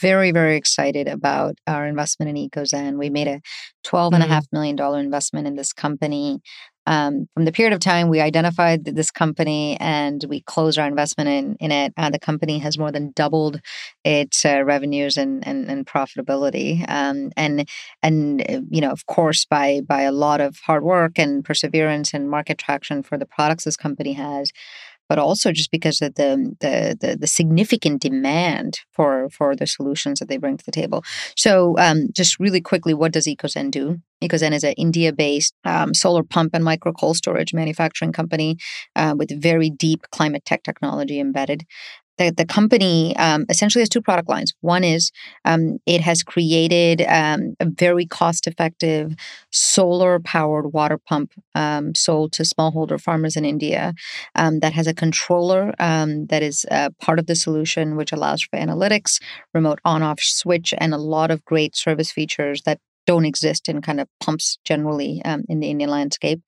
very 0.00 0.32
very 0.32 0.56
excited 0.56 1.06
about 1.06 1.56
our 1.66 1.86
investment 1.86 2.36
in 2.36 2.48
ecozen 2.48 2.98
we 2.98 3.10
made 3.10 3.28
a 3.28 3.40
twelve 3.82 4.12
and 4.12 4.22
a 4.22 4.26
half 4.26 4.44
mm-hmm. 4.44 4.56
million 4.56 4.76
dollar 4.76 4.98
investment 4.98 5.46
in 5.46 5.56
this 5.56 5.72
company 5.72 6.40
um, 6.86 7.28
from 7.32 7.44
the 7.44 7.52
period 7.52 7.72
of 7.72 7.80
time 7.80 8.08
we 8.08 8.20
identified 8.20 8.84
this 8.84 9.10
company 9.10 9.76
and 9.80 10.24
we 10.28 10.40
closed 10.42 10.78
our 10.78 10.86
investment 10.86 11.28
in, 11.28 11.56
in 11.60 11.72
it, 11.72 11.92
uh, 11.96 12.10
the 12.10 12.18
company 12.18 12.58
has 12.58 12.78
more 12.78 12.92
than 12.92 13.12
doubled 13.12 13.60
its 14.04 14.44
uh, 14.44 14.62
revenues 14.64 15.16
and, 15.16 15.46
and, 15.46 15.68
and 15.70 15.86
profitability. 15.86 16.84
Um, 16.88 17.32
and 17.36 17.68
and 18.02 18.42
uh, 18.42 18.60
you 18.70 18.80
know, 18.80 18.90
of 18.90 19.06
course, 19.06 19.44
by 19.44 19.80
by 19.86 20.02
a 20.02 20.12
lot 20.12 20.40
of 20.40 20.58
hard 20.58 20.84
work 20.84 21.18
and 21.18 21.44
perseverance 21.44 22.12
and 22.12 22.30
market 22.30 22.58
traction 22.58 23.02
for 23.02 23.18
the 23.18 23.26
products 23.26 23.64
this 23.64 23.76
company 23.76 24.12
has 24.12 24.52
but 25.08 25.18
also 25.18 25.52
just 25.52 25.70
because 25.70 26.00
of 26.02 26.14
the, 26.14 26.54
the 26.60 26.96
the, 27.00 27.16
the 27.16 27.26
significant 27.26 28.00
demand 28.00 28.80
for 28.92 29.28
for 29.30 29.54
the 29.56 29.66
solutions 29.66 30.18
that 30.18 30.28
they 30.28 30.36
bring 30.36 30.56
to 30.56 30.64
the 30.64 30.72
table. 30.72 31.04
So, 31.36 31.76
um, 31.78 32.08
just 32.12 32.40
really 32.40 32.60
quickly, 32.60 32.94
what 32.94 33.12
does 33.12 33.26
EcoZen 33.26 33.70
do? 33.70 33.98
EcoZen 34.22 34.52
is 34.52 34.64
an 34.64 34.72
India-based 34.74 35.54
um, 35.64 35.92
solar 35.92 36.22
pump 36.22 36.54
and 36.54 36.64
micro 36.64 36.92
cold 36.92 37.16
storage 37.16 37.52
manufacturing 37.52 38.12
company 38.12 38.56
uh, 38.96 39.14
with 39.16 39.30
very 39.40 39.70
deep 39.70 40.06
climate 40.10 40.44
tech 40.44 40.62
technology 40.62 41.20
embedded 41.20 41.64
the, 42.18 42.30
the 42.30 42.46
company 42.46 43.16
um, 43.16 43.46
essentially 43.48 43.82
has 43.82 43.88
two 43.88 44.02
product 44.02 44.28
lines. 44.28 44.52
One 44.60 44.84
is 44.84 45.10
um, 45.44 45.78
it 45.86 46.00
has 46.00 46.22
created 46.22 47.02
um, 47.02 47.54
a 47.60 47.66
very 47.66 48.06
cost 48.06 48.46
effective 48.46 49.14
solar 49.50 50.20
powered 50.20 50.72
water 50.72 50.98
pump 50.98 51.32
um, 51.54 51.94
sold 51.94 52.32
to 52.32 52.42
smallholder 52.42 53.00
farmers 53.00 53.36
in 53.36 53.44
India 53.44 53.94
um, 54.34 54.60
that 54.60 54.72
has 54.72 54.86
a 54.86 54.94
controller 54.94 55.74
um, 55.78 56.26
that 56.26 56.42
is 56.42 56.64
uh, 56.70 56.90
part 57.00 57.18
of 57.18 57.26
the 57.26 57.34
solution, 57.34 57.96
which 57.96 58.12
allows 58.12 58.42
for 58.42 58.58
analytics, 58.58 59.20
remote 59.52 59.80
on 59.84 60.02
off 60.02 60.20
switch, 60.20 60.74
and 60.78 60.94
a 60.94 60.98
lot 60.98 61.30
of 61.30 61.44
great 61.44 61.76
service 61.76 62.12
features 62.12 62.62
that 62.62 62.78
don't 63.06 63.24
exist 63.24 63.68
in 63.68 63.82
kind 63.82 64.00
of 64.00 64.08
pumps 64.20 64.58
generally 64.64 65.22
um, 65.24 65.44
in 65.48 65.60
the 65.60 65.70
Indian 65.70 65.90
landscape. 65.90 66.40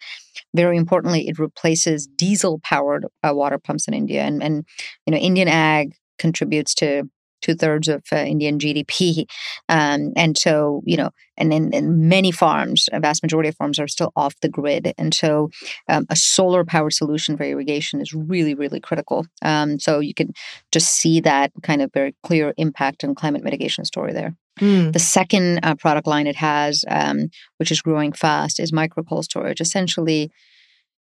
Very 0.54 0.76
importantly, 0.76 1.28
it 1.28 1.38
replaces 1.38 2.06
diesel 2.06 2.60
powered 2.62 3.06
uh, 3.22 3.32
water 3.34 3.58
pumps 3.58 3.88
in 3.88 3.94
India, 3.94 4.22
and 4.22 4.42
and 4.42 4.64
you 5.06 5.12
know 5.12 5.18
Indian 5.18 5.48
ag 5.48 5.94
contributes 6.18 6.75
to 6.76 7.04
two 7.42 7.54
thirds 7.54 7.86
of 7.86 8.02
uh, 8.12 8.16
Indian 8.16 8.58
GDP, 8.58 9.26
um, 9.68 10.12
and 10.16 10.36
so 10.36 10.82
you 10.84 10.96
know, 10.96 11.10
and 11.36 11.52
then 11.52 11.70
many 12.08 12.32
farms, 12.32 12.88
a 12.92 13.00
vast 13.00 13.22
majority 13.22 13.48
of 13.48 13.56
farms 13.56 13.78
are 13.78 13.88
still 13.88 14.12
off 14.16 14.34
the 14.40 14.48
grid, 14.48 14.92
and 14.98 15.14
so 15.14 15.50
um, 15.88 16.06
a 16.10 16.16
solar 16.16 16.64
powered 16.64 16.92
solution 16.92 17.36
for 17.36 17.44
irrigation 17.44 18.00
is 18.00 18.12
really 18.12 18.54
really 18.54 18.80
critical. 18.80 19.26
Um, 19.42 19.78
so 19.78 20.00
you 20.00 20.14
can 20.14 20.32
just 20.72 20.94
see 20.94 21.20
that 21.20 21.52
kind 21.62 21.82
of 21.82 21.92
very 21.92 22.14
clear 22.22 22.54
impact 22.56 23.04
and 23.04 23.16
climate 23.16 23.44
mitigation 23.44 23.84
story 23.84 24.12
there. 24.12 24.34
Mm. 24.60 24.92
The 24.92 24.98
second 24.98 25.60
uh, 25.62 25.75
product 25.75 26.06
line 26.06 26.26
it 26.26 26.36
has, 26.36 26.84
um, 26.88 27.28
which 27.58 27.70
is 27.70 27.82
growing 27.82 28.12
fast, 28.12 28.58
is 28.58 28.72
micro 28.72 29.02
cold 29.02 29.25
storage. 29.25 29.60
Essentially, 29.60 30.30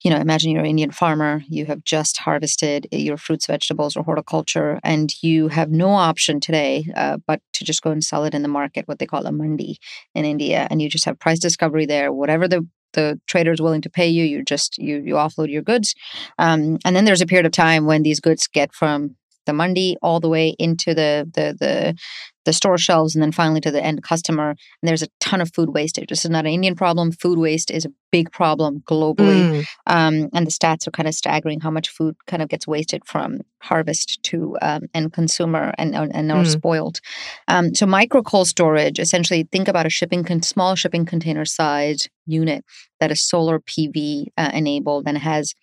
you 0.03 0.11
know, 0.11 0.19
imagine 0.19 0.51
you're 0.51 0.61
an 0.61 0.67
Indian 0.67 0.91
farmer, 0.91 1.43
you 1.49 1.65
have 1.67 1.83
just 1.83 2.19
harvested 2.19 2.87
your 2.93 3.17
fruits, 3.17 3.47
vegetables, 3.47 3.97
or 3.97 4.05
horticulture, 4.05 4.79
and 4.85 5.15
you 5.23 5.49
have 5.49 5.71
no 5.71 5.91
option 5.91 6.41
today 6.41 6.85
uh, 6.95 7.17
but 7.27 7.41
to 7.55 7.65
just 7.65 7.83
go 7.83 7.91
and 7.91 8.05
sell 8.05 8.25
it 8.25 8.35
in 8.35 8.43
the 8.43 8.49
market, 8.49 8.87
what 8.87 8.99
they 8.99 9.07
call 9.07 9.25
a 9.25 9.33
mandi 9.33 9.79
in 10.15 10.25
India, 10.27 10.67
and 10.71 10.83
you 10.83 10.91
just 10.91 11.07
have 11.07 11.19
price 11.19 11.39
discovery 11.39 11.87
there. 11.87 12.13
Whatever 12.13 12.47
the 12.47 12.67
the 12.93 13.21
trader 13.27 13.51
is 13.51 13.61
willing 13.61 13.81
to 13.83 13.91
pay 13.91 14.07
you, 14.07 14.25
you 14.25 14.45
just 14.45 14.79
you 14.79 15.03
you 15.05 15.15
offload 15.15 15.51
your 15.51 15.63
goods, 15.63 15.95
um, 16.39 16.79
and 16.85 16.95
then 16.95 17.07
there's 17.07 17.23
a 17.23 17.27
period 17.27 17.47
of 17.47 17.53
time 17.53 17.87
when 17.87 18.03
these 18.03 18.21
goods 18.21 18.47
get 18.47 18.75
from 18.75 19.17
the 19.47 19.53
mandi 19.53 19.97
all 20.03 20.21
the 20.21 20.29
way 20.29 20.55
into 20.59 20.95
the 20.95 21.31
the 21.35 21.57
the 21.59 21.95
the 22.45 22.53
store 22.53 22.79
shelves 22.79 23.15
and 23.15 23.23
then 23.23 23.33
finally 23.33 23.61
to 23.61 23.71
the 23.71 23.83
end 23.83 24.03
customer. 24.03 24.51
And 24.51 24.59
there's 24.83 25.03
a 25.03 25.09
ton 25.21 25.41
of 25.41 25.53
food 25.53 25.71
wastage. 25.71 26.09
This 26.09 26.25
is 26.25 26.31
not 26.31 26.45
an 26.45 26.53
Indian 26.53 26.75
problem. 26.75 27.13
Food 27.13 27.39
waste 27.39 27.71
is 27.71 27.85
a 27.85 27.93
big 28.13 28.31
problem 28.31 28.83
globally. 28.87 29.65
Mm. 29.65 29.67
Um, 29.87 30.29
and 30.33 30.47
the 30.47 30.51
stats 30.51 30.87
are 30.87 30.93
kind 30.93 31.09
of 31.09 31.15
staggering 31.15 31.61
how 31.61 31.71
much 31.71 31.89
food 31.89 32.17
kind 32.27 32.43
of 32.43 32.49
gets 32.49 32.67
wasted 32.67 33.05
from 33.05 33.41
harvest 33.61 34.23
to 34.25 34.57
um, 34.63 34.83
end 34.93 35.13
consumer 35.13 35.73
and, 35.79 35.95
and 35.95 36.31
are 36.31 36.45
mm. 36.45 36.47
spoiled. 36.47 37.01
Um, 37.49 37.75
so 37.75 37.87
micro 37.87 38.23
cold 38.23 38.49
storage, 38.49 38.99
essentially 38.99 39.49
think 39.51 39.69
about 39.69 39.87
a 39.87 39.91
shipping 39.91 40.25
con- 40.25 40.43
small 40.43 40.75
shipping 40.75 41.07
container 41.07 41.45
size 41.45 42.09
unit 42.27 42.65
that 43.01 43.11
is 43.11 43.23
solar 43.23 43.59
PV 43.59 44.27
uh, 44.37 44.51
enabled 44.53 45.05
and 45.07 45.19
has 45.19 45.55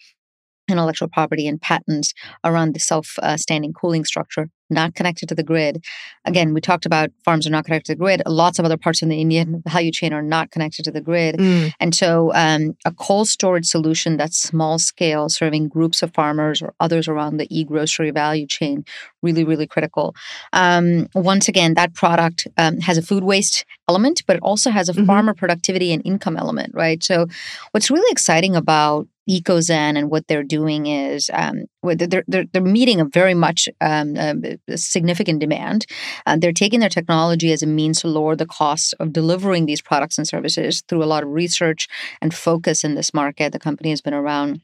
intellectual 0.72 1.08
property 1.08 1.48
and 1.48 1.62
patents 1.62 2.14
around 2.44 2.74
the 2.74 2.80
self-standing 2.80 3.72
uh, 3.72 3.80
cooling 3.80 4.06
structure 4.06 4.50
not 4.72 4.96
connected 4.96 5.30
to 5.30 5.36
the 5.36 5.44
grid. 5.44 5.84
Again, 6.26 6.54
we 6.54 6.62
talked 6.62 6.86
about 6.86 7.12
farms 7.24 7.46
are 7.46 7.52
not 7.52 7.66
connected 7.66 7.88
to 7.88 7.92
the 7.94 8.00
grid. 8.00 8.22
Lots 8.26 8.60
of 8.60 8.66
other 8.66 8.78
parts 8.78 9.02
in 9.02 9.10
the 9.10 9.22
Indian 9.22 9.62
value 9.68 9.92
chain 9.92 10.14
are 10.14 10.22
not 10.22 10.52
connected 10.52 10.86
to 10.86 10.92
the 10.92 11.02
grid. 11.02 11.36
Mm. 11.38 11.72
And 11.80 11.96
so, 11.96 12.32
um, 12.34 12.76
a 12.86 12.92
cold 12.92 13.28
storage 13.28 13.66
solution 13.66 14.18
that's 14.18 14.38
small 14.38 14.80
scale, 14.80 15.30
serving 15.30 15.68
groups 15.68 16.02
of 16.02 16.14
farmers 16.14 16.62
or 16.62 16.74
others 16.80 17.08
around 17.08 17.38
the 17.38 17.48
e 17.56 17.64
grocery 17.64 18.12
value 18.12 18.48
chain, 18.48 18.86
really, 19.22 19.44
really 19.44 19.68
critical. 19.68 20.16
Um, 20.54 21.08
once 21.14 21.48
again, 21.48 21.74
that 21.76 21.94
product 21.94 22.48
um, 22.58 22.80
has 22.80 22.98
a 22.98 23.02
food 23.02 23.24
waste 23.24 23.66
element, 23.88 24.24
but 24.26 24.38
it 24.38 24.42
also 24.42 24.72
has 24.72 24.90
a 24.90 24.94
mm-hmm. 24.94 25.06
farmer 25.06 25.34
productivity 25.34 25.92
and 25.92 26.02
income 26.06 26.38
element, 26.38 26.74
right? 26.74 27.04
So, 27.04 27.28
what's 27.72 27.92
really 27.92 28.12
exciting 28.12 28.56
about 28.56 29.08
EcoZen 29.30 29.98
and 29.98 30.10
what 30.10 30.28
they're 30.28 30.44
doing 30.44 30.88
is 30.88 31.30
um, 31.34 31.66
they're, 31.84 32.24
they're, 32.28 32.46
they're 32.52 32.62
meeting 32.62 33.02
a 33.02 33.06
very 33.06 33.34
much 33.34 33.68
um, 33.82 34.16
a 34.18 34.78
significant 34.78 35.40
demand. 35.40 35.86
Uh, 36.26 36.38
they're 36.38 36.54
taking 36.54 36.80
their 36.80 36.90
technology 36.90 37.52
as 37.52 37.64
a 37.64 37.68
means 37.68 38.02
to 38.02 38.08
lower 38.08 38.36
the 38.36 38.46
cost 38.46 38.94
of 39.00 39.14
delivering 39.14 39.66
these 39.66 39.82
products 39.82 40.18
and 40.18 40.28
services 40.28 40.84
through 40.88 41.04
a 41.04 41.06
lot 41.06 41.24
of 41.24 41.30
research 41.30 41.88
and 42.22 42.34
focus 42.34 42.84
in 42.84 42.96
this 42.96 43.14
market. 43.14 43.52
The 43.52 43.60
company 43.60 43.90
has 43.90 44.02
been 44.02 44.14
around 44.14 44.62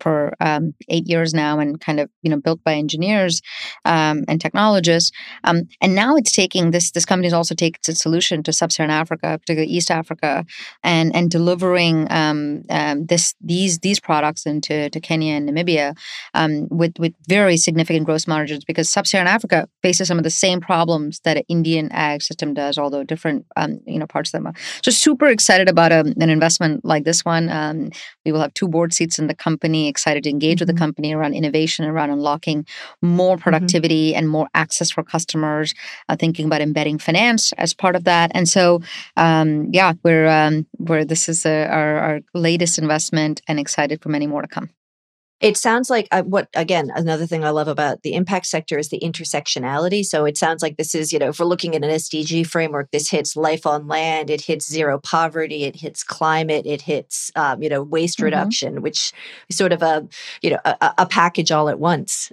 for 0.00 0.34
um, 0.40 0.74
eight 0.88 1.06
years 1.06 1.34
now 1.34 1.58
and 1.58 1.80
kind 1.80 2.00
of 2.00 2.10
you 2.22 2.30
know 2.30 2.40
built 2.40 2.62
by 2.64 2.74
engineers 2.74 3.40
um, 3.84 4.24
and 4.28 4.40
technologists 4.40 5.12
um, 5.44 5.62
and 5.80 5.94
now 5.94 6.16
it's 6.16 6.32
taking 6.32 6.70
this 6.70 6.90
this 6.92 7.04
company 7.04 7.26
is 7.26 7.32
also 7.32 7.54
taking 7.54 7.78
its 7.86 8.00
solution 8.00 8.42
to 8.42 8.52
sub-saharan 8.52 8.90
africa 8.90 9.38
particularly 9.38 9.70
east 9.70 9.90
africa 9.90 10.44
and 10.82 11.14
and 11.14 11.30
delivering 11.30 12.10
um, 12.10 12.62
um, 12.70 13.06
this 13.06 13.34
these 13.40 13.78
these 13.80 14.00
products 14.00 14.46
into 14.46 14.88
to 14.90 15.00
kenya 15.00 15.34
and 15.34 15.48
namibia 15.48 15.96
um, 16.34 16.68
with 16.70 16.98
with 16.98 17.14
very 17.28 17.56
significant 17.56 18.06
gross 18.06 18.26
margins 18.26 18.64
because 18.64 18.88
sub-saharan 18.88 19.28
africa 19.28 19.68
faces 19.82 20.08
some 20.08 20.18
of 20.18 20.24
the 20.24 20.30
same 20.30 20.60
problems 20.60 21.20
that 21.24 21.36
an 21.36 21.44
indian 21.48 21.90
ag 21.92 22.22
system 22.22 22.54
does 22.54 22.78
although 22.78 23.04
different 23.04 23.46
you 23.86 23.98
know 23.98 24.06
parts 24.06 24.32
of 24.32 24.42
them 24.42 24.52
so 24.82 24.90
super 24.90 25.26
excited 25.26 25.68
about 25.68 25.92
an 25.92 26.30
investment 26.30 26.84
like 26.84 27.04
this 27.04 27.24
one. 27.24 27.90
We 28.24 28.32
will 28.32 28.40
have 28.40 28.54
two 28.54 28.68
board 28.68 28.92
seats 28.92 29.18
in 29.18 29.26
the 29.26 29.34
company 29.34 29.88
excited 29.90 30.24
to 30.24 30.30
engage 30.30 30.56
mm-hmm. 30.56 30.62
with 30.62 30.68
the 30.68 30.72
mm-hmm. 30.72 30.84
company 30.84 31.12
around 31.12 31.34
innovation, 31.34 31.84
around 31.84 32.10
unlocking 32.10 32.66
more 33.02 33.36
mm-hmm. 33.36 33.42
productivity 33.42 34.10
mm-hmm. 34.10 34.18
and 34.18 34.28
more 34.28 34.48
access 34.54 34.90
for 34.90 35.02
customers, 35.02 35.74
uh, 36.08 36.16
thinking 36.16 36.46
about 36.46 36.62
embedding 36.62 36.98
finance 36.98 37.52
as 37.54 37.74
part 37.74 37.96
of 37.96 38.04
that. 38.04 38.30
And 38.34 38.48
so, 38.48 38.80
um, 39.16 39.68
yeah, 39.72 39.92
we're, 40.02 40.28
um, 40.28 40.66
we're 40.78 41.04
this 41.04 41.28
is 41.28 41.44
a, 41.44 41.66
our, 41.66 41.98
our 41.98 42.20
latest 42.34 42.78
investment 42.78 43.42
and 43.46 43.60
excited 43.60 44.02
for 44.02 44.08
many 44.08 44.26
more 44.26 44.42
to 44.42 44.48
come. 44.48 44.70
It 45.40 45.56
sounds 45.56 45.88
like 45.88 46.06
uh, 46.10 46.22
what, 46.22 46.48
again, 46.54 46.90
another 46.94 47.26
thing 47.26 47.44
I 47.44 47.50
love 47.50 47.68
about 47.68 48.02
the 48.02 48.14
impact 48.14 48.46
sector 48.46 48.78
is 48.78 48.90
the 48.90 49.00
intersectionality. 49.00 50.04
So 50.04 50.26
it 50.26 50.36
sounds 50.36 50.62
like 50.62 50.76
this 50.76 50.94
is, 50.94 51.12
you 51.12 51.18
know, 51.18 51.28
if 51.28 51.40
we're 51.40 51.46
looking 51.46 51.74
at 51.74 51.82
an 51.82 51.90
SDG 51.90 52.46
framework, 52.46 52.90
this 52.90 53.08
hits 53.10 53.36
life 53.36 53.66
on 53.66 53.88
land, 53.88 54.28
it 54.28 54.42
hits 54.42 54.70
zero 54.70 54.98
poverty, 54.98 55.64
it 55.64 55.76
hits 55.76 56.04
climate, 56.04 56.66
it 56.66 56.82
hits, 56.82 57.30
um, 57.36 57.62
you 57.62 57.68
know, 57.68 57.82
waste 57.82 58.18
mm-hmm. 58.18 58.26
reduction, 58.26 58.82
which 58.82 59.12
is 59.48 59.56
sort 59.56 59.72
of 59.72 59.82
a, 59.82 60.06
you 60.42 60.50
know, 60.50 60.60
a, 60.64 60.94
a 60.98 61.06
package 61.06 61.50
all 61.50 61.68
at 61.68 61.78
once. 61.78 62.30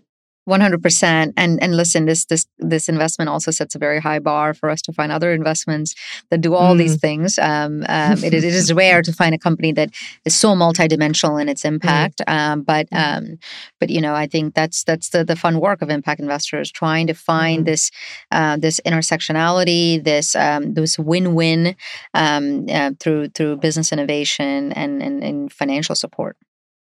100% 0.48 1.34
and 1.36 1.62
and 1.62 1.76
listen 1.76 2.06
this 2.06 2.26
this 2.26 2.46
this 2.58 2.88
investment 2.88 3.30
also 3.30 3.52
sets 3.52 3.76
a 3.76 3.80
very 3.80 4.00
high 4.00 4.20
bar 4.20 4.54
for 4.54 4.70
us 4.70 4.82
to 4.82 4.94
find 4.94 5.12
other 5.12 5.34
investments 5.34 5.94
that 6.30 6.42
do 6.42 6.56
all 6.56 6.74
mm. 6.74 6.78
these 6.78 6.98
things 6.98 7.38
um, 7.38 7.84
um, 7.90 8.24
it, 8.24 8.34
is, 8.34 8.44
it 8.44 8.54
is 8.54 8.74
rare 8.84 9.02
to 9.02 9.12
find 9.12 9.36
a 9.36 9.38
company 9.38 9.72
that 9.74 9.90
is 10.26 10.36
so 10.36 10.56
multidimensional 10.56 11.42
in 11.42 11.50
its 11.50 11.64
mm. 11.64 11.74
impact 11.74 12.22
mm. 12.28 12.34
um, 12.34 12.62
but 12.62 12.90
mm. 12.90 13.18
um, 13.18 13.38
but 13.80 13.90
you 13.90 14.00
know 14.00 14.16
i 14.16 14.26
think 14.26 14.56
that's 14.56 14.84
that's 14.86 15.10
the, 15.10 15.26
the 15.26 15.36
fun 15.36 15.60
work 15.60 15.82
of 15.82 15.90
impact 15.90 16.22
investors 16.22 16.72
trying 16.72 17.08
to 17.08 17.14
find 17.14 17.64
mm. 17.64 17.66
this 17.66 17.92
uh, 18.32 18.56
this 18.58 18.80
intersectionality 18.86 20.02
this 20.04 20.36
um, 20.36 20.74
this 20.74 20.98
win-win 20.98 21.76
um, 22.14 22.66
uh, 22.70 22.92
through 23.00 23.28
through 23.30 23.58
business 23.58 23.92
innovation 23.92 24.72
and, 24.74 25.04
and, 25.04 25.24
and 25.24 25.52
financial 25.52 25.96
support 25.96 26.38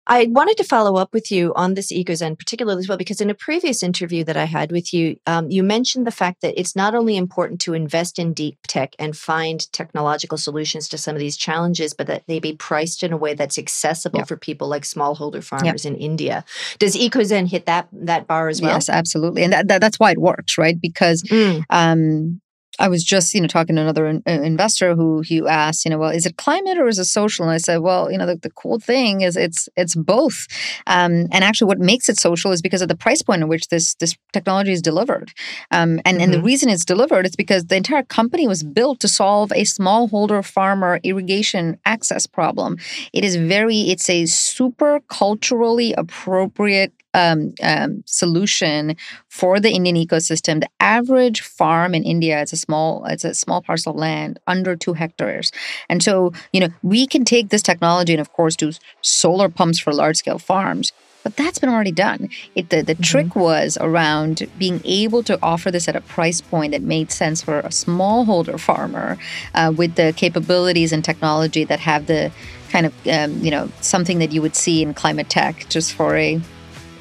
I 0.09 0.25
wanted 0.31 0.57
to 0.57 0.63
follow 0.63 0.97
up 0.97 1.13
with 1.13 1.31
you 1.31 1.53
on 1.55 1.75
this 1.75 1.91
EcoZen 1.91 2.37
particularly 2.39 2.79
as 2.79 2.89
well, 2.89 2.97
because 2.97 3.21
in 3.21 3.29
a 3.29 3.35
previous 3.35 3.83
interview 3.83 4.23
that 4.23 4.35
I 4.35 4.45
had 4.45 4.71
with 4.71 4.91
you, 4.91 5.17
um, 5.27 5.51
you 5.51 5.61
mentioned 5.61 6.07
the 6.07 6.11
fact 6.11 6.41
that 6.41 6.59
it's 6.59 6.75
not 6.75 6.95
only 6.95 7.15
important 7.15 7.61
to 7.61 7.75
invest 7.75 8.17
in 8.17 8.33
deep 8.33 8.57
tech 8.67 8.95
and 8.97 9.15
find 9.15 9.71
technological 9.71 10.39
solutions 10.39 10.89
to 10.89 10.97
some 10.97 11.15
of 11.15 11.19
these 11.19 11.37
challenges, 11.37 11.93
but 11.93 12.07
that 12.07 12.23
they 12.25 12.39
be 12.39 12.55
priced 12.55 13.03
in 13.03 13.13
a 13.13 13.17
way 13.17 13.35
that's 13.35 13.59
accessible 13.59 14.25
for 14.25 14.35
people 14.35 14.67
like 14.67 14.81
smallholder 14.81 15.43
farmers 15.43 15.85
in 15.85 15.95
India. 15.95 16.43
Does 16.79 16.95
EcoZen 16.95 17.47
hit 17.47 17.67
that 17.67 17.87
that 17.93 18.25
bar 18.25 18.49
as 18.49 18.61
well? 18.61 18.71
Yes, 18.71 18.89
absolutely, 18.89 19.43
and 19.43 19.53
that, 19.53 19.67
that 19.67 19.79
that's 19.79 19.99
why 19.99 20.11
it 20.11 20.19
works, 20.19 20.57
right? 20.57 20.81
Because 20.81 21.21
mm. 21.23 21.63
um, 21.69 22.41
I 22.79 22.87
was 22.87 23.03
just, 23.03 23.33
you 23.33 23.41
know, 23.41 23.47
talking 23.47 23.75
to 23.75 23.81
another 23.81 24.07
in, 24.07 24.23
uh, 24.27 24.31
investor 24.31 24.95
who 24.95 25.21
he 25.21 25.45
asked, 25.47 25.85
you 25.85 25.91
know, 25.91 25.97
well, 25.97 26.09
is 26.09 26.25
it 26.25 26.37
climate 26.37 26.77
or 26.77 26.87
is 26.87 26.97
it 26.97 27.05
social? 27.05 27.45
And 27.45 27.53
I 27.53 27.57
said, 27.57 27.77
well, 27.77 28.11
you 28.11 28.17
know, 28.17 28.25
the, 28.25 28.37
the 28.37 28.49
cool 28.51 28.79
thing 28.79 29.21
is 29.21 29.35
it's 29.35 29.69
it's 29.75 29.95
both. 29.95 30.47
Um, 30.87 31.27
and 31.31 31.43
actually, 31.43 31.67
what 31.67 31.79
makes 31.79 32.09
it 32.09 32.17
social 32.17 32.51
is 32.51 32.61
because 32.61 32.81
of 32.81 32.87
the 32.87 32.95
price 32.95 33.21
point 33.21 33.41
at 33.41 33.49
which 33.49 33.67
this 33.67 33.95
this 33.95 34.15
technology 34.33 34.71
is 34.71 34.81
delivered. 34.81 35.31
Um, 35.71 35.99
and 36.05 36.15
mm-hmm. 36.15 36.23
and 36.23 36.33
the 36.33 36.37
mm-hmm. 36.37 36.45
reason 36.45 36.69
it's 36.69 36.85
delivered 36.85 37.25
is 37.25 37.35
because 37.35 37.65
the 37.65 37.75
entire 37.75 38.03
company 38.03 38.47
was 38.47 38.63
built 38.63 38.99
to 39.01 39.07
solve 39.07 39.51
a 39.51 39.63
smallholder 39.63 40.45
farmer 40.45 40.99
irrigation 41.03 41.77
access 41.85 42.25
problem. 42.25 42.77
It 43.13 43.23
is 43.23 43.35
very, 43.35 43.81
it's 43.91 44.09
a 44.09 44.25
super 44.25 45.01
culturally 45.09 45.93
appropriate 45.93 46.93
um, 47.13 47.53
um, 47.63 48.03
solution 48.05 48.95
for 49.27 49.59
the 49.59 49.71
Indian 49.71 49.95
ecosystem. 49.95 50.61
The 50.61 50.69
average 50.79 51.41
farm 51.41 51.95
in 51.95 52.03
India 52.03 52.41
is 52.41 52.53
a 52.53 52.57
small 52.57 53.05
it's 53.05 53.23
a 53.23 53.33
small 53.33 53.61
parcel 53.61 53.93
of 53.93 53.99
land 53.99 54.39
under 54.47 54.75
two 54.75 54.93
hectares, 54.93 55.51
and 55.89 56.03
so 56.03 56.33
you 56.53 56.59
know 56.59 56.69
we 56.83 57.07
can 57.07 57.25
take 57.25 57.49
this 57.49 57.61
technology 57.61 58.13
and 58.13 58.21
of 58.21 58.33
course 58.33 58.55
do 58.55 58.71
solar 59.01 59.49
pumps 59.49 59.79
for 59.79 59.93
large 59.93 60.17
scale 60.17 60.39
farms. 60.39 60.91
But 61.21 61.35
that's 61.35 61.59
been 61.59 61.69
already 61.69 61.91
done. 61.91 62.29
It, 62.55 62.69
the 62.69 62.81
the 62.81 62.93
mm-hmm. 62.93 63.03
trick 63.03 63.35
was 63.35 63.77
around 63.81 64.47
being 64.57 64.81
able 64.85 65.21
to 65.23 65.37
offer 65.43 65.69
this 65.69 65.87
at 65.87 65.95
a 65.95 66.01
price 66.01 66.39
point 66.39 66.71
that 66.71 66.81
made 66.81 67.11
sense 67.11 67.41
for 67.41 67.59
a 67.59 67.69
smallholder 67.69 68.59
farmer 68.59 69.17
uh, 69.53 69.73
with 69.75 69.95
the 69.95 70.13
capabilities 70.15 70.93
and 70.93 71.03
technology 71.03 71.65
that 71.65 71.81
have 71.81 72.05
the 72.05 72.31
kind 72.69 72.85
of 72.85 72.93
um, 73.07 73.37
you 73.43 73.51
know 73.51 73.69
something 73.81 74.19
that 74.19 74.31
you 74.31 74.41
would 74.41 74.55
see 74.55 74.81
in 74.81 74.93
climate 74.93 75.29
tech 75.29 75.67
just 75.69 75.91
for 75.91 76.15
a 76.15 76.39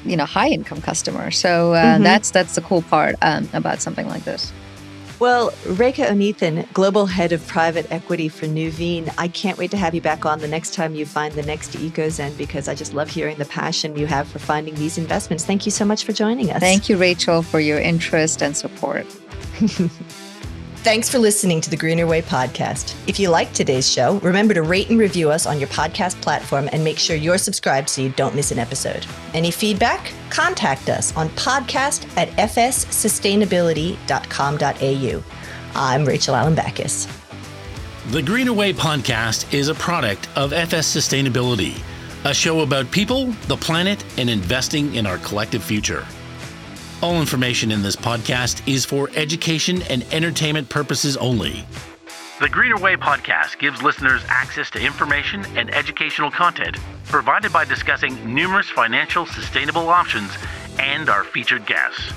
you 0.05 0.17
know 0.17 0.25
high 0.25 0.49
income 0.49 0.81
customer. 0.81 1.31
So 1.31 1.73
uh, 1.73 1.83
mm-hmm. 1.83 2.03
that's 2.03 2.31
that's 2.31 2.55
the 2.55 2.61
cool 2.61 2.81
part 2.83 3.15
um, 3.21 3.49
about 3.53 3.81
something 3.81 4.07
like 4.07 4.23
this. 4.23 4.51
Well, 5.19 5.51
Rekha 5.65 6.07
Unnithan, 6.07 6.71
Global 6.71 7.05
Head 7.05 7.33
of 7.33 7.45
Private 7.45 7.91
Equity 7.91 8.29
for 8.29 8.45
Nuveen, 8.45 9.13
I 9.17 9.27
can't 9.27 9.57
wait 9.57 9.69
to 9.71 9.77
have 9.77 9.93
you 9.93 9.99
back 9.99 10.25
on 10.25 10.39
the 10.39 10.47
next 10.47 10.73
time 10.73 10.95
you 10.95 11.05
find 11.05 11.33
the 11.33 11.43
next 11.43 11.73
EcoZen 11.73 12.37
because 12.37 12.69
I 12.69 12.75
just 12.75 12.93
love 12.93 13.09
hearing 13.09 13.37
the 13.37 13.43
passion 13.43 13.97
you 13.97 14.07
have 14.07 14.29
for 14.29 14.39
finding 14.39 14.75
these 14.75 14.97
investments. 14.97 15.43
Thank 15.43 15.65
you 15.65 15.73
so 15.73 15.83
much 15.83 16.05
for 16.05 16.13
joining 16.13 16.51
us. 16.51 16.61
Thank 16.61 16.87
you, 16.87 16.95
Rachel, 16.95 17.41
for 17.41 17.59
your 17.59 17.79
interest 17.79 18.41
and 18.41 18.55
support. 18.55 19.05
Thanks 20.81 21.09
for 21.09 21.19
listening 21.19 21.59
to 21.59 21.69
the 21.69 21.75
Greener 21.75 22.07
Way 22.07 22.21
podcast. 22.21 22.95
If 23.05 23.19
you 23.19 23.29
liked 23.29 23.53
today's 23.53 23.91
show, 23.91 24.17
remember 24.19 24.53
to 24.53 24.61
rate 24.61 24.89
and 24.89 24.97
review 24.97 25.29
us 25.29 25.45
on 25.45 25.59
your 25.59 25.67
podcast 25.67 26.21
platform 26.21 26.69
and 26.71 26.85
make 26.85 26.97
sure 26.97 27.17
you're 27.17 27.37
subscribed 27.37 27.89
so 27.89 28.01
you 28.01 28.11
don't 28.11 28.33
miss 28.33 28.51
an 28.51 28.59
episode. 28.59 29.05
Any 29.33 29.51
feedback? 29.51 30.13
Contact 30.29 30.87
us 30.87 31.13
on 31.17 31.27
podcast 31.31 32.07
at 32.15 32.29
fssustainability.com.au. 32.29 35.23
I'm 35.75 36.05
Rachel 36.05 36.33
Alembakis. 36.33 37.13
The 38.11 38.21
Greener 38.21 38.53
Way 38.53 38.71
podcast 38.71 39.53
is 39.53 39.67
a 39.67 39.75
product 39.75 40.29
of 40.37 40.53
FS 40.53 40.95
Sustainability, 40.95 41.77
a 42.23 42.33
show 42.33 42.61
about 42.61 42.89
people, 42.89 43.33
the 43.47 43.57
planet, 43.57 44.01
and 44.17 44.29
investing 44.29 44.95
in 44.95 45.05
our 45.05 45.17
collective 45.17 45.61
future. 45.61 46.07
All 47.01 47.21
information 47.21 47.71
in 47.71 47.81
this 47.81 47.95
podcast 47.95 48.61
is 48.67 48.83
for 48.83 49.09
education 49.15 49.81
and 49.83 50.03
entertainment 50.11 50.67
purposes 50.67 51.15
only. 51.15 51.63
The 52.41 52.49
Greener 52.49 52.77
Way 52.77 52.97
podcast 52.97 53.57
gives 53.57 53.81
listeners 53.81 54.21
access 54.27 54.69
to 54.71 54.85
information 54.85 55.45
and 55.55 55.73
educational 55.73 56.29
content 56.29 56.77
provided 57.05 57.53
by 57.53 57.63
discussing 57.63 58.33
numerous 58.33 58.69
financial 58.69 59.25
sustainable 59.25 59.87
options 59.87 60.29
and 60.77 61.09
our 61.09 61.23
featured 61.23 61.65
guests. 61.65 62.11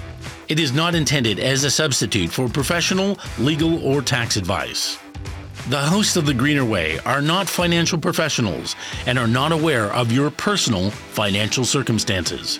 It 0.48 0.58
is 0.58 0.72
not 0.72 0.96
intended 0.96 1.38
as 1.38 1.62
a 1.62 1.70
substitute 1.70 2.30
for 2.30 2.48
professional, 2.48 3.18
legal, 3.38 3.84
or 3.86 4.02
tax 4.02 4.36
advice. 4.36 4.98
The 5.68 5.78
hosts 5.78 6.16
of 6.16 6.26
The 6.26 6.34
Greener 6.34 6.64
Way 6.64 6.98
are 7.00 7.22
not 7.22 7.48
financial 7.48 7.98
professionals 7.98 8.74
and 9.06 9.16
are 9.16 9.28
not 9.28 9.52
aware 9.52 9.92
of 9.92 10.10
your 10.10 10.32
personal 10.32 10.90
financial 10.90 11.64
circumstances. 11.64 12.58